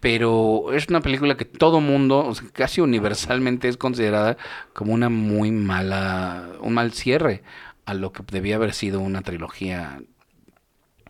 pero 0.00 0.72
es 0.72 0.88
una 0.88 1.00
película 1.00 1.36
que 1.36 1.44
todo 1.44 1.80
mundo, 1.80 2.26
o 2.26 2.34
sea, 2.34 2.48
casi 2.52 2.80
universalmente 2.80 3.68
es 3.68 3.76
considerada 3.76 4.36
como 4.72 4.92
una 4.92 5.08
muy 5.08 5.50
mala, 5.50 6.48
un 6.60 6.74
mal 6.74 6.92
cierre 6.92 7.42
a 7.84 7.94
lo 7.94 8.12
que 8.12 8.22
debía 8.30 8.56
haber 8.56 8.74
sido 8.74 9.00
una 9.00 9.22
trilogía 9.22 10.00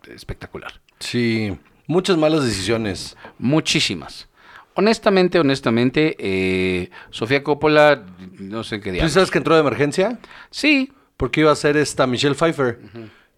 espectacular. 0.07 0.81
Sí. 0.99 1.57
Muchas 1.87 2.17
malas 2.17 2.43
decisiones. 2.43 3.17
Muchísimas. 3.37 4.29
Honestamente, 4.75 5.39
honestamente, 5.39 6.15
eh, 6.19 6.89
Sofía 7.11 7.43
Coppola, 7.43 8.03
no 8.39 8.63
sé 8.63 8.79
qué 8.79 8.89
¿Tú 8.89 8.93
diablos. 8.93 9.13
sabes 9.13 9.29
que 9.31 9.37
entró 9.37 9.53
de 9.55 9.61
emergencia? 9.61 10.19
Sí, 10.49 10.91
Porque 11.17 11.41
iba 11.41 11.51
a 11.51 11.55
ser 11.55 11.77
esta 11.77 12.07
Michelle 12.07 12.35
Pfeiffer. 12.35 12.79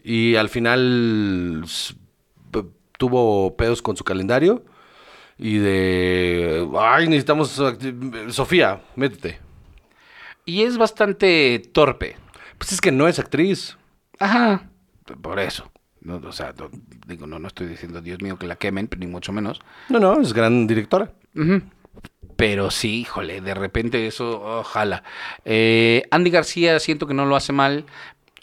Y 0.03 0.35
al 0.35 0.49
final 0.49 1.65
tuvo 2.97 3.55
pedos 3.57 3.81
con 3.81 3.97
su 3.97 4.03
calendario. 4.03 4.63
Y 5.37 5.57
de. 5.57 6.67
Ay, 6.79 7.07
necesitamos. 7.07 7.61
Sofía, 8.29 8.81
métete. 8.95 9.39
y 10.45 10.61
es 10.63 10.77
bastante 10.77 11.59
torpe. 11.73 12.15
Pues 12.57 12.71
es 12.71 12.79
que 12.79 12.91
no 12.91 13.07
es 13.07 13.19
actriz. 13.19 13.77
Ajá, 14.19 14.69
por 15.21 15.39
eso. 15.39 15.69
No, 15.99 16.17
o 16.17 16.31
sea, 16.31 16.53
no- 16.57 16.69
digo, 17.07 17.25
no, 17.27 17.39
no 17.39 17.47
estoy 17.47 17.67
diciendo, 17.67 17.99
Dios 17.99 18.21
mío, 18.21 18.37
que 18.37 18.45
la 18.47 18.55
quemen, 18.55 18.87
ni 18.97 19.07
mucho 19.07 19.33
menos. 19.33 19.59
No, 19.89 19.99
no, 19.99 20.21
es 20.21 20.31
gran 20.33 20.67
directora. 20.67 21.11
Pero 22.35 22.69
sí, 22.71 23.01
híjole, 23.01 23.41
de 23.41 23.53
repente 23.53 24.07
eso, 24.07 24.41
ojalá. 24.59 25.03
Eh, 25.45 26.03
Andy 26.11 26.29
García 26.31 26.79
siento 26.79 27.07
que 27.07 27.13
no 27.13 27.25
lo 27.25 27.35
hace 27.35 27.53
mal, 27.53 27.85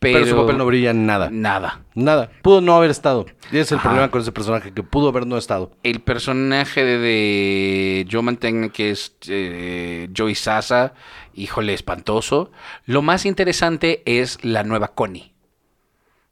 pero... 0.00 0.18
Pero, 0.18 0.31
su 0.31 0.37
papel 0.37 0.59
no 0.59 0.66
brilla 0.66 0.90
en 0.90 1.07
nada. 1.07 1.28
Nada. 1.31 1.85
Nada. 1.94 2.31
Pudo 2.42 2.61
no 2.61 2.74
haber 2.74 2.90
estado. 2.90 3.26
Y 3.52 3.59
ese 3.59 3.61
es 3.61 3.72
el 3.72 3.78
Ajá. 3.78 3.88
problema 3.88 4.11
con 4.11 4.20
ese 4.22 4.33
personaje, 4.33 4.72
que 4.72 4.83
pudo 4.83 5.09
haber 5.09 5.26
no 5.26 5.37
estado. 5.37 5.72
El 5.83 6.00
personaje 6.00 6.85
de, 6.85 6.98
de 6.98 8.09
Joe 8.11 8.22
Mantegna, 8.22 8.70
que 8.70 8.90
es 8.90 9.14
eh, 9.28 10.09
Joey 10.16 10.35
Sasa, 10.35 10.94
híjole, 11.35 11.74
espantoso. 11.74 12.50
Lo 12.85 13.02
más 13.02 13.26
interesante 13.26 14.02
es 14.05 14.42
la 14.42 14.64
nueva 14.64 14.88
Connie. 14.88 15.33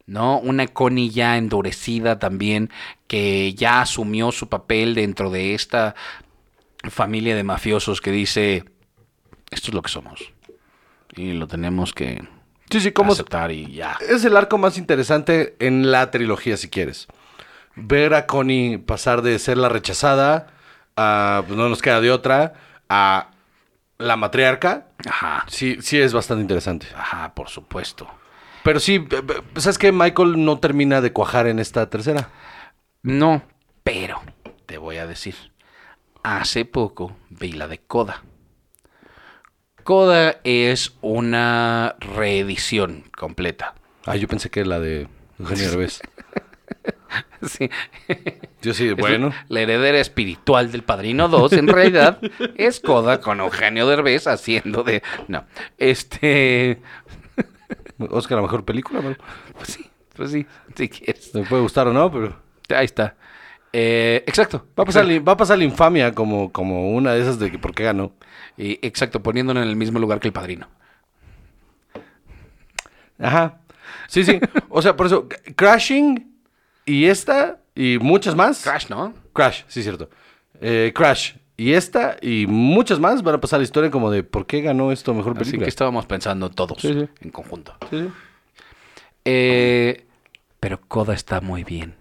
¿No? 0.06 0.40
Una 0.40 0.66
Connie 0.66 1.10
ya 1.10 1.36
endurecida 1.36 2.18
también, 2.18 2.70
que 3.06 3.54
ya 3.54 3.82
asumió 3.82 4.32
su 4.32 4.48
papel 4.48 4.96
dentro 4.96 5.30
de 5.30 5.54
esta 5.54 5.94
familia 6.88 7.36
de 7.36 7.42
mafiosos 7.44 8.00
que 8.00 8.10
dice, 8.10 8.64
esto 9.50 9.68
es 9.68 9.74
lo 9.74 9.82
que 9.82 9.90
somos. 9.90 10.32
Y 11.16 11.32
lo 11.32 11.46
tenemos 11.46 11.92
que 11.92 12.22
Sí, 12.70 12.80
sí, 12.80 12.92
como 12.92 13.12
aceptar 13.12 13.50
y 13.50 13.72
ya. 13.72 13.96
es 14.08 14.24
el 14.24 14.36
arco 14.36 14.56
más 14.56 14.78
interesante 14.78 15.56
en 15.58 15.90
la 15.90 16.10
trilogía, 16.10 16.56
si 16.56 16.70
quieres. 16.70 17.08
Ver 17.74 18.14
a 18.14 18.26
Connie 18.26 18.78
pasar 18.78 19.22
de 19.22 19.38
ser 19.38 19.58
la 19.58 19.68
rechazada 19.68 20.46
a, 20.96 21.42
pues 21.46 21.58
no 21.58 21.68
nos 21.68 21.82
queda 21.82 22.00
de 22.00 22.10
otra, 22.10 22.54
a 22.88 23.30
la 23.98 24.16
matriarca, 24.16 24.86
Ajá, 25.08 25.44
sí, 25.48 25.78
sí 25.80 25.98
es 26.00 26.12
bastante 26.12 26.42
interesante. 26.42 26.86
ajá, 26.96 27.34
por 27.34 27.48
supuesto. 27.48 28.08
Pero 28.62 28.78
sí, 28.80 28.98
b- 28.98 29.20
b- 29.22 29.42
¿sabes 29.56 29.78
qué? 29.78 29.90
Michael 29.92 30.44
no 30.44 30.58
termina 30.58 31.00
de 31.00 31.12
cuajar 31.12 31.46
en 31.46 31.58
esta 31.58 31.88
tercera. 31.90 32.28
No, 33.02 33.42
pero 33.82 34.20
te 34.66 34.78
voy 34.78 34.98
a 34.98 35.06
decir. 35.06 35.34
Hace 36.22 36.64
poco 36.64 37.16
vi 37.30 37.52
la 37.52 37.66
de 37.66 37.78
Coda. 37.78 38.22
Coda 39.84 40.40
es 40.44 40.92
una 41.00 41.96
reedición 41.98 43.04
completa. 43.16 43.74
Ah, 44.04 44.16
yo 44.16 44.28
pensé 44.28 44.50
que 44.50 44.64
la 44.64 44.80
de 44.80 45.08
Eugenio 45.38 45.70
Derbez. 45.70 46.00
Sí. 47.42 47.70
Yo 48.62 48.74
sí, 48.74 48.88
Es 48.88 48.96
bueno. 48.96 49.32
La 49.48 49.60
heredera 49.60 49.98
espiritual 49.98 50.70
del 50.70 50.82
Padrino 50.82 51.28
2, 51.28 51.54
en 51.54 51.68
realidad, 51.68 52.20
es 52.56 52.80
Coda 52.80 53.20
con 53.20 53.40
Eugenio 53.40 53.88
Derbez 53.88 54.26
haciendo 54.26 54.84
de... 54.84 55.02
No, 55.26 55.46
este... 55.78 56.82
Oscar, 58.10 58.36
la 58.36 58.42
mejor 58.42 58.64
película, 58.64 59.00
¿no? 59.00 59.16
Pues 59.56 59.68
sí, 59.70 59.90
pues 60.14 60.30
sí, 60.30 60.46
si 60.76 60.88
quieres. 60.90 61.34
Me 61.34 61.42
puede 61.42 61.62
gustar 61.62 61.88
o 61.88 61.92
no, 61.92 62.12
pero... 62.12 62.40
Ahí 62.68 62.84
está. 62.84 63.16
Eh, 63.72 64.24
exacto. 64.26 64.66
Va 64.78 64.82
a 64.82 64.86
pasar, 64.86 65.06
la- 65.06 65.20
va 65.20 65.32
a 65.32 65.36
pasar 65.36 65.58
la 65.58 65.64
infamia 65.64 66.12
como, 66.14 66.50
como 66.52 66.90
una 66.92 67.12
de 67.14 67.20
esas 67.22 67.38
de 67.38 67.50
que 67.52 67.58
por 67.58 67.74
qué 67.74 67.84
ganó. 67.84 68.12
Y, 68.56 68.78
exacto, 68.86 69.22
poniéndolo 69.22 69.62
en 69.62 69.68
el 69.68 69.76
mismo 69.76 69.98
lugar 69.98 70.18
que 70.20 70.28
el 70.28 70.32
Padrino. 70.32 70.68
Ajá. 73.18 73.58
Sí, 74.08 74.24
sí. 74.24 74.40
O 74.68 74.82
sea, 74.82 74.96
por 74.96 75.06
eso, 75.06 75.28
Crashing 75.56 76.32
y 76.86 77.04
esta 77.06 77.58
y 77.74 77.98
muchas 78.00 78.34
más. 78.34 78.62
Crash, 78.62 78.88
¿no? 78.88 79.14
Crash, 79.32 79.62
sí, 79.68 79.82
cierto. 79.82 80.08
Eh, 80.60 80.92
Crash 80.94 81.34
y 81.56 81.72
esta 81.74 82.16
y 82.20 82.46
muchas 82.48 82.98
más 82.98 83.22
van 83.22 83.34
a 83.36 83.40
pasar 83.40 83.60
la 83.60 83.64
historia 83.64 83.90
como 83.90 84.10
de 84.10 84.22
por 84.22 84.46
qué 84.46 84.62
ganó 84.62 84.92
esto 84.92 85.14
mejor 85.14 85.32
Así 85.32 85.40
película. 85.44 85.64
que 85.66 85.68
estábamos 85.70 86.06
pensando 86.06 86.50
todos 86.50 86.80
Sí, 86.80 86.92
sí. 86.92 87.08
en 87.20 87.30
conjunto. 87.30 87.76
Sí, 87.90 88.00
sí. 88.00 88.08
Eh, 89.26 90.06
pero 90.58 90.80
Coda 90.80 91.14
está 91.14 91.40
muy 91.40 91.64
bien. 91.64 91.94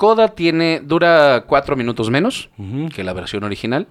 Coda 0.00 0.28
tiene, 0.28 0.80
dura 0.82 1.44
cuatro 1.46 1.76
minutos 1.76 2.08
menos 2.08 2.48
que 2.96 3.04
la 3.04 3.12
versión 3.12 3.44
original. 3.44 3.86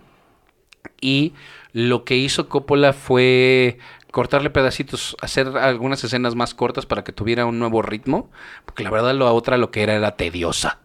Y 1.00 1.34
lo 1.72 2.04
que 2.04 2.18
hizo 2.18 2.50
Coppola 2.50 2.94
fue 2.94 3.78
cortarle 4.10 4.50
pedacitos, 4.50 5.16
hacer 5.22 5.50
algunas 5.56 6.04
escenas 6.04 6.34
más 6.34 6.56
cortas 6.56 6.88
para 6.88 7.04
que 7.04 7.12
tuviera 7.12 7.46
un 7.46 7.60
nuevo 7.60 7.84
ritmo. 7.84 8.32
Porque 8.66 8.84
la 8.84 8.90
verdad 8.90 9.14
la 9.14 9.32
otra 9.32 9.58
lo 9.58 9.70
que 9.70 9.84
era 9.84 9.94
era 9.94 10.16
tediosa. 10.16 10.80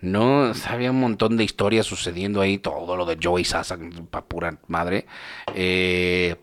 No, 0.00 0.50
había 0.66 0.92
un 0.92 1.00
montón 1.00 1.36
de 1.36 1.44
historias 1.44 1.84
sucediendo 1.84 2.40
ahí, 2.40 2.56
todo 2.56 2.96
lo 2.96 3.04
de 3.04 3.18
Joey 3.22 3.44
Sasa, 3.44 3.76
pa' 4.10 4.24
pura 4.24 4.56
madre. 4.66 5.04
Eh, 5.54 6.36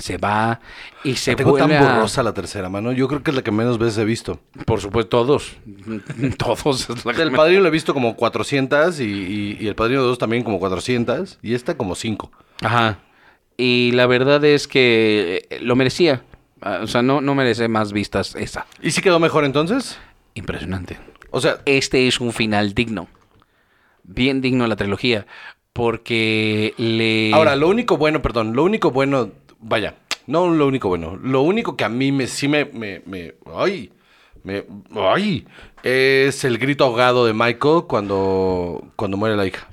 se 0.00 0.16
va 0.18 0.60
y 1.04 1.14
se 1.14 1.32
La 1.32 1.36
tan 1.36 1.46
vuelve 1.46 1.76
a- 1.76 1.94
borrosa 1.94 2.22
la 2.22 2.34
tercera, 2.34 2.68
mano. 2.68 2.92
Yo 2.92 3.06
creo 3.08 3.22
que 3.22 3.30
es 3.30 3.36
la 3.36 3.42
que 3.42 3.50
menos 3.50 3.78
veces 3.78 3.98
he 3.98 4.04
visto. 4.04 4.40
Por 4.66 4.80
supuesto, 4.80 5.08
todos. 5.10 5.56
todos. 6.38 6.90
es 6.90 7.04
la 7.04 7.12
que 7.14 7.22
El 7.22 7.30
me- 7.30 7.36
Padrino 7.36 7.60
lo 7.60 7.68
he 7.68 7.70
visto 7.70 7.94
como 7.94 8.16
400 8.16 8.98
y, 9.00 9.04
y- 9.04 9.56
y 9.60 9.68
El 9.68 9.74
Padrino 9.74 10.02
2 10.02 10.18
también 10.18 10.42
como 10.42 10.58
400 10.58 11.38
y 11.42 11.54
esta 11.54 11.76
como 11.76 11.94
5. 11.94 12.30
Ajá. 12.62 12.98
Y 13.56 13.92
la 13.92 14.06
verdad 14.06 14.44
es 14.44 14.66
que 14.66 15.46
eh, 15.50 15.60
lo 15.60 15.76
merecía. 15.76 16.22
Ah, 16.62 16.80
O 16.82 16.86
sea, 16.86 17.02
no, 17.02 17.20
no 17.20 17.34
merece 17.34 17.68
más 17.68 17.92
vistas 17.92 18.34
esa. 18.36 18.66
¿Y 18.82 18.90
si 18.90 19.00
quedó 19.02 19.18
mejor 19.20 19.44
entonces? 19.44 19.98
Impresionante. 20.34 20.98
O 21.30 21.40
sea, 21.40 21.58
Este 21.66 22.06
es 22.08 22.20
un 22.20 22.32
final 22.32 22.74
digno. 22.74 23.08
Bien 24.02 24.40
digno 24.40 24.64
de 24.64 24.68
la 24.68 24.76
trilogía. 24.76 25.26
Porque 25.72 26.74
le... 26.78 27.32
ahora 27.32 27.54
lo 27.56 27.68
único 27.68 27.96
bueno, 27.96 28.20
perdón, 28.22 28.54
lo 28.56 28.64
único 28.64 28.90
bueno, 28.90 29.30
vaya, 29.60 29.94
no 30.26 30.48
lo 30.50 30.66
único 30.66 30.88
bueno, 30.88 31.16
lo 31.22 31.42
único 31.42 31.76
que 31.76 31.84
a 31.84 31.88
mí 31.88 32.12
me 32.12 32.26
sí 32.26 32.48
me, 32.48 32.64
me, 32.66 33.02
me- 33.06 33.34
ay, 33.56 33.92
Me- 34.42 34.64
¡Ay! 34.96 35.46
Es 35.82 36.44
el 36.44 36.56
grito 36.56 36.84
ahogado 36.84 37.26
de 37.26 37.34
Michael 37.34 37.82
cuando, 37.86 38.82
cuando 38.96 39.18
muere 39.18 39.36
la 39.36 39.44
hija. 39.46 39.68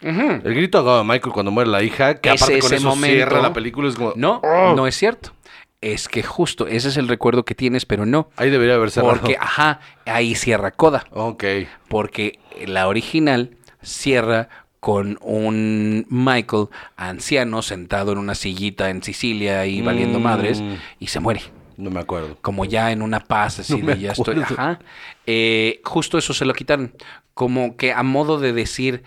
El 0.00 0.54
grito 0.54 0.78
ahogado 0.78 0.98
de 0.98 1.04
Michael 1.04 1.32
cuando 1.32 1.50
muere 1.50 1.68
la 1.70 1.82
hija, 1.82 2.14
que 2.20 2.30
Es 2.32 2.42
aparte 2.42 2.60
con 2.60 2.74
eso 2.74 2.88
momento- 2.88 3.14
cierra 3.14 3.40
la 3.42 3.52
película, 3.52 3.88
es 3.88 3.94
como... 3.96 4.12
No, 4.16 4.40
¡Oh! 4.44 4.74
no 4.76 4.86
es 4.86 4.96
cierto. 4.96 5.32
Es 5.80 6.08
que 6.08 6.22
justo 6.22 6.68
ese 6.68 6.88
es 6.90 6.96
el 6.96 7.08
recuerdo 7.08 7.44
que 7.44 7.56
tienes, 7.56 7.84
pero 7.86 8.06
no. 8.06 8.28
Ahí 8.36 8.50
debería 8.50 8.74
haber 8.76 8.92
cerrado. 8.92 9.14
Porque, 9.14 9.36
ajá, 9.38 9.80
ahí 10.06 10.36
cierra 10.36 10.70
Coda. 10.70 11.04
Ok. 11.10 11.42
Porque 11.88 12.38
la 12.66 12.86
original 12.86 13.56
cierra 13.82 14.48
con 14.82 15.16
un 15.22 16.04
Michael 16.08 16.66
anciano 16.96 17.62
sentado 17.62 18.10
en 18.10 18.18
una 18.18 18.34
sillita 18.34 18.90
en 18.90 19.00
Sicilia 19.00 19.64
y 19.64 19.80
valiendo 19.80 20.18
Mm. 20.18 20.22
madres 20.24 20.60
y 20.98 21.06
se 21.06 21.20
muere. 21.20 21.40
No 21.76 21.88
me 21.90 22.00
acuerdo. 22.00 22.36
Como 22.42 22.64
ya 22.64 22.90
en 22.90 23.00
una 23.00 23.20
paz, 23.20 23.60
así 23.60 23.80
No 23.80 23.86
de 23.94 24.00
ya 24.00 24.10
estoy. 24.10 24.40
Ajá. 24.42 24.80
Eh, 25.24 25.80
justo 25.84 26.18
eso 26.18 26.34
se 26.34 26.44
lo 26.44 26.52
quitaron. 26.52 26.94
Como 27.32 27.76
que 27.76 27.92
a 27.92 28.02
modo 28.02 28.40
de 28.40 28.52
decir, 28.52 29.04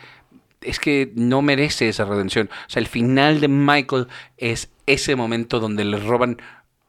es 0.62 0.80
que 0.80 1.12
no 1.14 1.42
merece 1.42 1.90
esa 1.90 2.06
redención. 2.06 2.50
O 2.68 2.70
sea, 2.70 2.80
el 2.80 2.88
final 2.88 3.42
de 3.42 3.50
Michael 3.50 4.08
es 4.38 4.70
ese 4.86 5.18
momento 5.18 5.60
donde 5.60 5.84
le 5.84 5.98
roban 5.98 6.38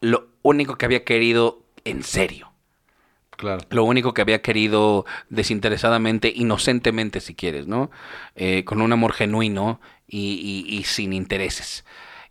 lo 0.00 0.28
único 0.42 0.76
que 0.76 0.86
había 0.86 1.02
querido 1.02 1.64
en 1.84 2.04
serio. 2.04 2.52
Claro. 3.36 3.62
Lo 3.70 3.84
único 3.84 4.14
que 4.14 4.22
había 4.22 4.40
querido 4.42 5.04
desinteresadamente, 5.28 6.32
inocentemente, 6.34 7.20
si 7.20 7.34
quieres, 7.34 7.66
¿no? 7.66 7.90
Eh, 8.34 8.64
con 8.64 8.80
un 8.80 8.92
amor 8.92 9.12
genuino 9.12 9.80
y, 10.08 10.64
y- 10.68 10.76
y 10.78 10.84
sin 10.84 11.12
intereses. 11.12 11.84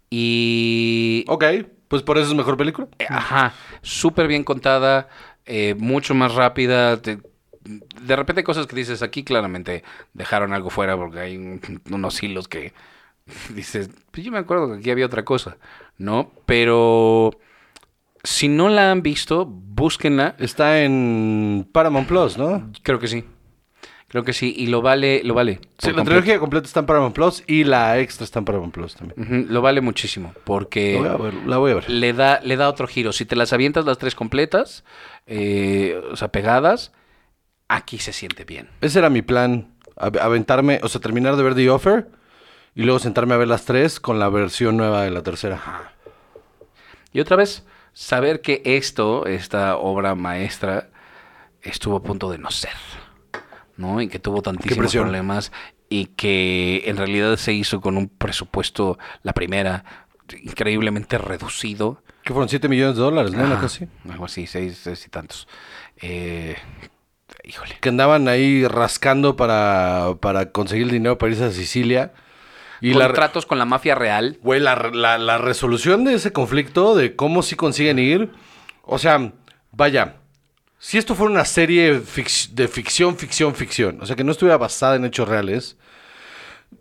Y. 0.09 1.25
Ok, 1.27 1.43
pues 1.87 2.01
por 2.03 2.17
eso 2.17 2.29
es 2.29 2.35
mejor 2.35 2.57
película. 2.57 2.87
eh, 2.99 3.05
Ajá, 3.09 3.53
súper 3.81 4.27
bien 4.27 4.43
contada, 4.43 5.09
eh, 5.45 5.75
mucho 5.77 6.15
más 6.15 6.33
rápida. 6.35 7.01
te- 7.01 7.19
de 7.63 8.15
repente 8.15 8.41
hay 8.41 8.43
cosas 8.43 8.67
que 8.67 8.75
dices 8.75 9.01
aquí 9.01 9.23
claramente 9.23 9.83
dejaron 10.13 10.53
algo 10.53 10.69
fuera 10.69 10.95
porque 10.95 11.19
hay 11.19 11.35
un- 11.37 11.59
unos 11.91 12.21
hilos 12.21 12.47
que 12.47 12.73
dices, 13.55 13.89
pues 14.11 14.23
yo 14.25 14.31
me 14.31 14.37
acuerdo 14.39 14.71
que 14.71 14.79
aquí 14.79 14.91
había 14.91 15.05
otra 15.07 15.25
cosa, 15.25 15.57
¿no? 15.97 16.31
Pero 16.45 17.31
si 18.25 18.47
no 18.49 18.67
la 18.69 18.91
han 18.91 19.01
visto, 19.01 19.45
búsquenla. 19.45 20.35
Está 20.39 20.81
en 20.83 21.67
Paramount 21.71 22.07
Plus, 22.07 22.37
¿no? 22.37 22.71
Creo 22.83 22.99
que 22.99 23.07
sí. 23.07 23.23
Creo 24.07 24.23
que 24.23 24.33
sí. 24.33 24.53
Y 24.57 24.67
lo 24.67 24.81
vale, 24.81 25.21
lo 25.23 25.33
vale. 25.33 25.59
Sí, 25.77 25.91
la 25.91 26.03
trilogía 26.03 26.39
completa 26.39 26.67
está 26.67 26.79
en 26.81 26.85
Paramount 26.85 27.13
Plus 27.15 27.43
y 27.47 27.63
la 27.63 27.99
extra 27.99 28.23
está 28.23 28.39
en 28.39 28.45
Paramount 28.45 28.73
Plus 28.73 28.95
también. 28.95 29.47
Lo 29.49 29.61
vale 29.61 29.81
muchísimo. 29.81 30.33
Porque 30.43 30.99
La 31.01 31.15
voy 31.15 31.27
a 31.27 31.31
ver. 31.31 31.33
La 31.47 31.57
voy 31.57 31.71
a 31.71 31.75
ver. 31.75 31.89
le 31.89 32.13
da, 32.13 32.39
le 32.43 32.55
da 32.55 32.69
otro 32.69 32.87
giro. 32.87 33.11
Si 33.13 33.25
te 33.25 33.35
las 33.35 33.51
avientas 33.53 33.85
las 33.85 33.97
tres 33.97 34.15
completas, 34.15 34.83
eh, 35.25 35.99
o 36.11 36.15
sea, 36.15 36.29
pegadas, 36.29 36.93
aquí 37.67 37.97
se 37.97 38.13
siente 38.13 38.45
bien. 38.45 38.69
Ese 38.81 38.99
era 38.99 39.09
mi 39.09 39.21
plan. 39.21 39.73
av- 39.97 40.19
Aventarme, 40.21 40.79
o 40.83 40.87
sea, 40.87 41.01
terminar 41.01 41.35
de 41.35 41.43
ver 41.43 41.55
The 41.55 41.69
Offer 41.69 42.07
y 42.73 42.83
luego 42.83 42.99
sentarme 42.99 43.33
a 43.33 43.37
ver 43.37 43.47
las 43.47 43.65
tres 43.65 43.99
con 43.99 44.19
la 44.19 44.29
versión 44.29 44.77
nueva 44.77 45.01
de 45.03 45.11
la 45.11 45.23
tercera. 45.23 45.91
Y 47.11 47.19
otra 47.19 47.35
vez, 47.37 47.65
saber 47.95 48.41
que 48.41 48.61
esto, 48.65 49.25
esta 49.25 49.77
obra 49.77 50.13
maestra, 50.13 50.89
estuvo 51.63 51.95
a 51.95 52.03
punto 52.03 52.29
de 52.29 52.37
no 52.37 52.51
ser. 52.51 52.75
¿No? 53.77 53.99
Y 53.99 54.07
que 54.07 54.19
tuvo 54.19 54.41
tantísimos 54.41 54.93
problemas 54.93 55.51
y 55.89 56.05
que 56.07 56.83
en 56.85 56.97
realidad 56.97 57.35
se 57.37 57.53
hizo 57.53 57.81
con 57.81 57.97
un 57.97 58.07
presupuesto, 58.07 58.97
la 59.23 59.33
primera, 59.33 59.83
increíblemente 60.43 61.17
reducido. 61.17 62.03
Que 62.23 62.31
fueron 62.31 62.47
7 62.47 62.69
millones 62.69 62.95
de 62.95 63.01
dólares, 63.01 63.33
¿no? 63.33 63.43
Cosa 63.55 63.65
así. 63.65 63.87
Algo 64.09 64.25
así, 64.25 64.47
seis, 64.47 64.79
seis 64.81 65.05
y 65.05 65.09
tantos. 65.09 65.47
Eh, 66.01 66.55
híjole. 67.43 67.77
Que 67.81 67.89
andaban 67.89 68.27
ahí 68.27 68.65
rascando 68.65 69.35
para, 69.35 70.15
para 70.21 70.51
conseguir 70.51 70.85
el 70.85 70.91
dinero 70.91 71.17
para 71.17 71.31
irse 71.31 71.45
a 71.45 71.51
Sicilia. 71.51 72.13
Y 72.81 72.93
la, 72.93 73.05
Contratos 73.07 73.45
con 73.45 73.57
la 73.59 73.65
mafia 73.65 73.95
real. 73.95 74.37
Güey, 74.41 74.59
la, 74.59 74.75
la- 74.93 75.17
la 75.17 75.37
resolución 75.37 76.03
de 76.03 76.13
ese 76.15 76.31
conflicto, 76.33 76.95
de 76.95 77.15
cómo 77.15 77.41
sí 77.43 77.55
consiguen 77.55 77.99
ir. 77.99 78.31
O 78.83 78.97
sea, 78.99 79.31
vaya. 79.71 80.17
Si 80.77 80.97
esto 80.97 81.15
fuera 81.15 81.31
una 81.31 81.45
serie 81.45 82.01
fic- 82.01 82.49
de 82.49 82.67
ficción, 82.67 83.15
ficción, 83.17 83.55
ficción. 83.55 83.99
O 84.01 84.05
sea, 84.05 84.15
que 84.15 84.23
no 84.23 84.31
estuviera 84.31 84.57
basada 84.57 84.95
en 84.97 85.05
hechos 85.05 85.27
reales. 85.27 85.77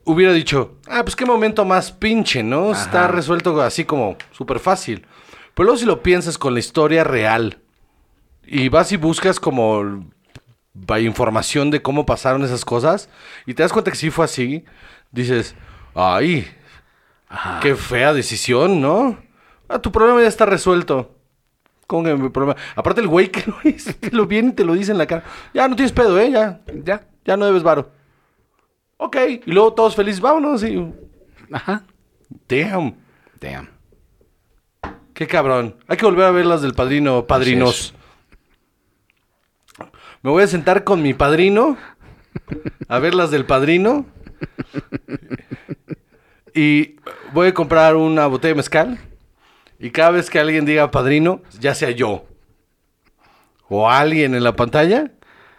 Hubiera 0.04 0.32
dicho, 0.32 0.76
ah, 0.88 1.02
pues 1.04 1.16
qué 1.16 1.24
momento 1.24 1.64
más 1.64 1.92
pinche, 1.92 2.42
¿no? 2.42 2.72
Está 2.72 3.06
resuelto 3.08 3.60
así 3.62 3.84
como 3.84 4.16
súper 4.32 4.58
fácil. 4.58 5.06
Pero 5.54 5.64
luego 5.66 5.78
si 5.78 5.86
lo 5.86 6.02
piensas 6.02 6.36
con 6.36 6.52
la 6.52 6.60
historia 6.60 7.04
real. 7.04 7.58
Y 8.44 8.68
vas 8.68 8.92
y 8.92 8.96
buscas 8.96 9.40
como 9.40 10.04
información 11.00 11.70
de 11.70 11.80
cómo 11.80 12.04
pasaron 12.04 12.44
esas 12.44 12.64
cosas. 12.64 13.08
Y 13.46 13.54
te 13.54 13.62
das 13.62 13.72
cuenta 13.72 13.90
que 13.90 13.96
sí 13.96 14.10
fue 14.10 14.24
así. 14.24 14.64
Dices, 15.12 15.54
ay, 15.94 16.46
Ajá. 17.28 17.58
Qué 17.60 17.74
fea 17.74 18.12
decisión, 18.12 18.80
¿no? 18.80 19.18
Ah, 19.68 19.80
tu 19.80 19.90
problema 19.90 20.20
ya 20.22 20.28
está 20.28 20.46
resuelto. 20.46 21.10
¿Cómo 21.86 22.04
que 22.04 22.14
mi 22.14 22.28
problema? 22.28 22.58
Aparte 22.76 23.00
el 23.00 23.08
güey 23.08 23.28
que 23.30 23.42
lo, 23.50 23.56
hizo, 23.68 23.90
que 24.00 24.10
lo 24.10 24.26
viene 24.26 24.50
y 24.50 24.52
te 24.52 24.64
lo 24.64 24.74
dice 24.74 24.92
en 24.92 24.98
la 24.98 25.06
cara. 25.06 25.24
Ya 25.52 25.66
no 25.66 25.74
tienes 25.74 25.92
pedo, 25.92 26.18
¿eh? 26.20 26.30
Ya, 26.30 26.60
Ya. 26.84 27.06
ya 27.24 27.36
no 27.36 27.46
debes 27.46 27.62
varo. 27.62 27.90
Ok. 28.98 29.16
Y 29.46 29.50
luego 29.50 29.72
todos 29.74 29.96
felices, 29.96 30.20
vámonos. 30.20 30.62
Y... 30.62 30.86
Ajá. 31.52 31.82
Damn. 32.48 32.94
Damn. 33.40 33.68
Qué 35.12 35.26
cabrón. 35.26 35.76
Hay 35.88 35.96
que 35.96 36.06
volver 36.06 36.26
a 36.26 36.30
ver 36.30 36.46
las 36.46 36.62
del 36.62 36.74
padrino, 36.74 37.26
padrinos. 37.26 37.94
Me 40.22 40.30
voy 40.30 40.42
a 40.42 40.46
sentar 40.46 40.84
con 40.84 41.02
mi 41.02 41.14
padrino 41.14 41.76
a 42.88 42.98
ver 42.98 43.14
las 43.14 43.30
del 43.30 43.44
padrino. 43.44 44.06
Y 46.54 46.96
voy 47.32 47.48
a 47.48 47.54
comprar 47.54 47.96
una 47.96 48.26
botella 48.26 48.50
de 48.50 48.56
mezcal. 48.56 48.98
Y 49.78 49.90
cada 49.90 50.12
vez 50.12 50.30
que 50.30 50.38
alguien 50.38 50.64
diga 50.64 50.90
padrino, 50.90 51.42
ya 51.58 51.74
sea 51.74 51.90
yo 51.90 52.26
o 53.68 53.90
alguien 53.90 54.34
en 54.34 54.44
la 54.44 54.54
pantalla, 54.54 55.10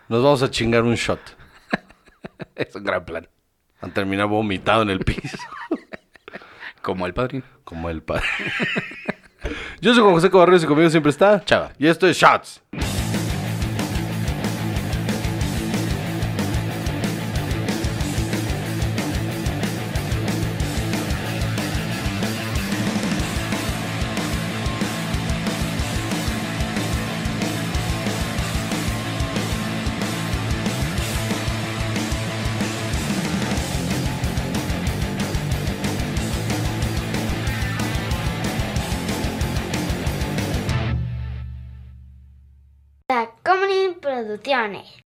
nos 0.07 0.23
vamos 0.23 0.41
a 0.41 0.49
chingar 0.49 0.83
un 0.83 0.95
shot. 0.95 1.19
Es 2.55 2.75
un 2.75 2.83
gran 2.83 3.03
plan. 3.05 3.27
A 3.81 3.87
terminar 3.89 4.27
vomitado 4.27 4.81
en 4.81 4.89
el 4.89 4.99
piso. 4.99 5.37
Como 6.81 7.05
el 7.05 7.13
padrino. 7.13 7.43
Como 7.63 7.89
el 7.89 8.01
padre. 8.01 8.25
Yo 9.81 9.93
soy 9.93 10.01
Juan 10.01 10.15
José 10.15 10.29
Cobarrios 10.29 10.63
y 10.63 10.67
conmigo 10.67 10.89
siempre 10.89 11.09
está 11.09 11.43
Chava. 11.43 11.73
Y 11.77 11.87
esto 11.87 12.07
es 12.07 12.17
Shots. 12.17 12.61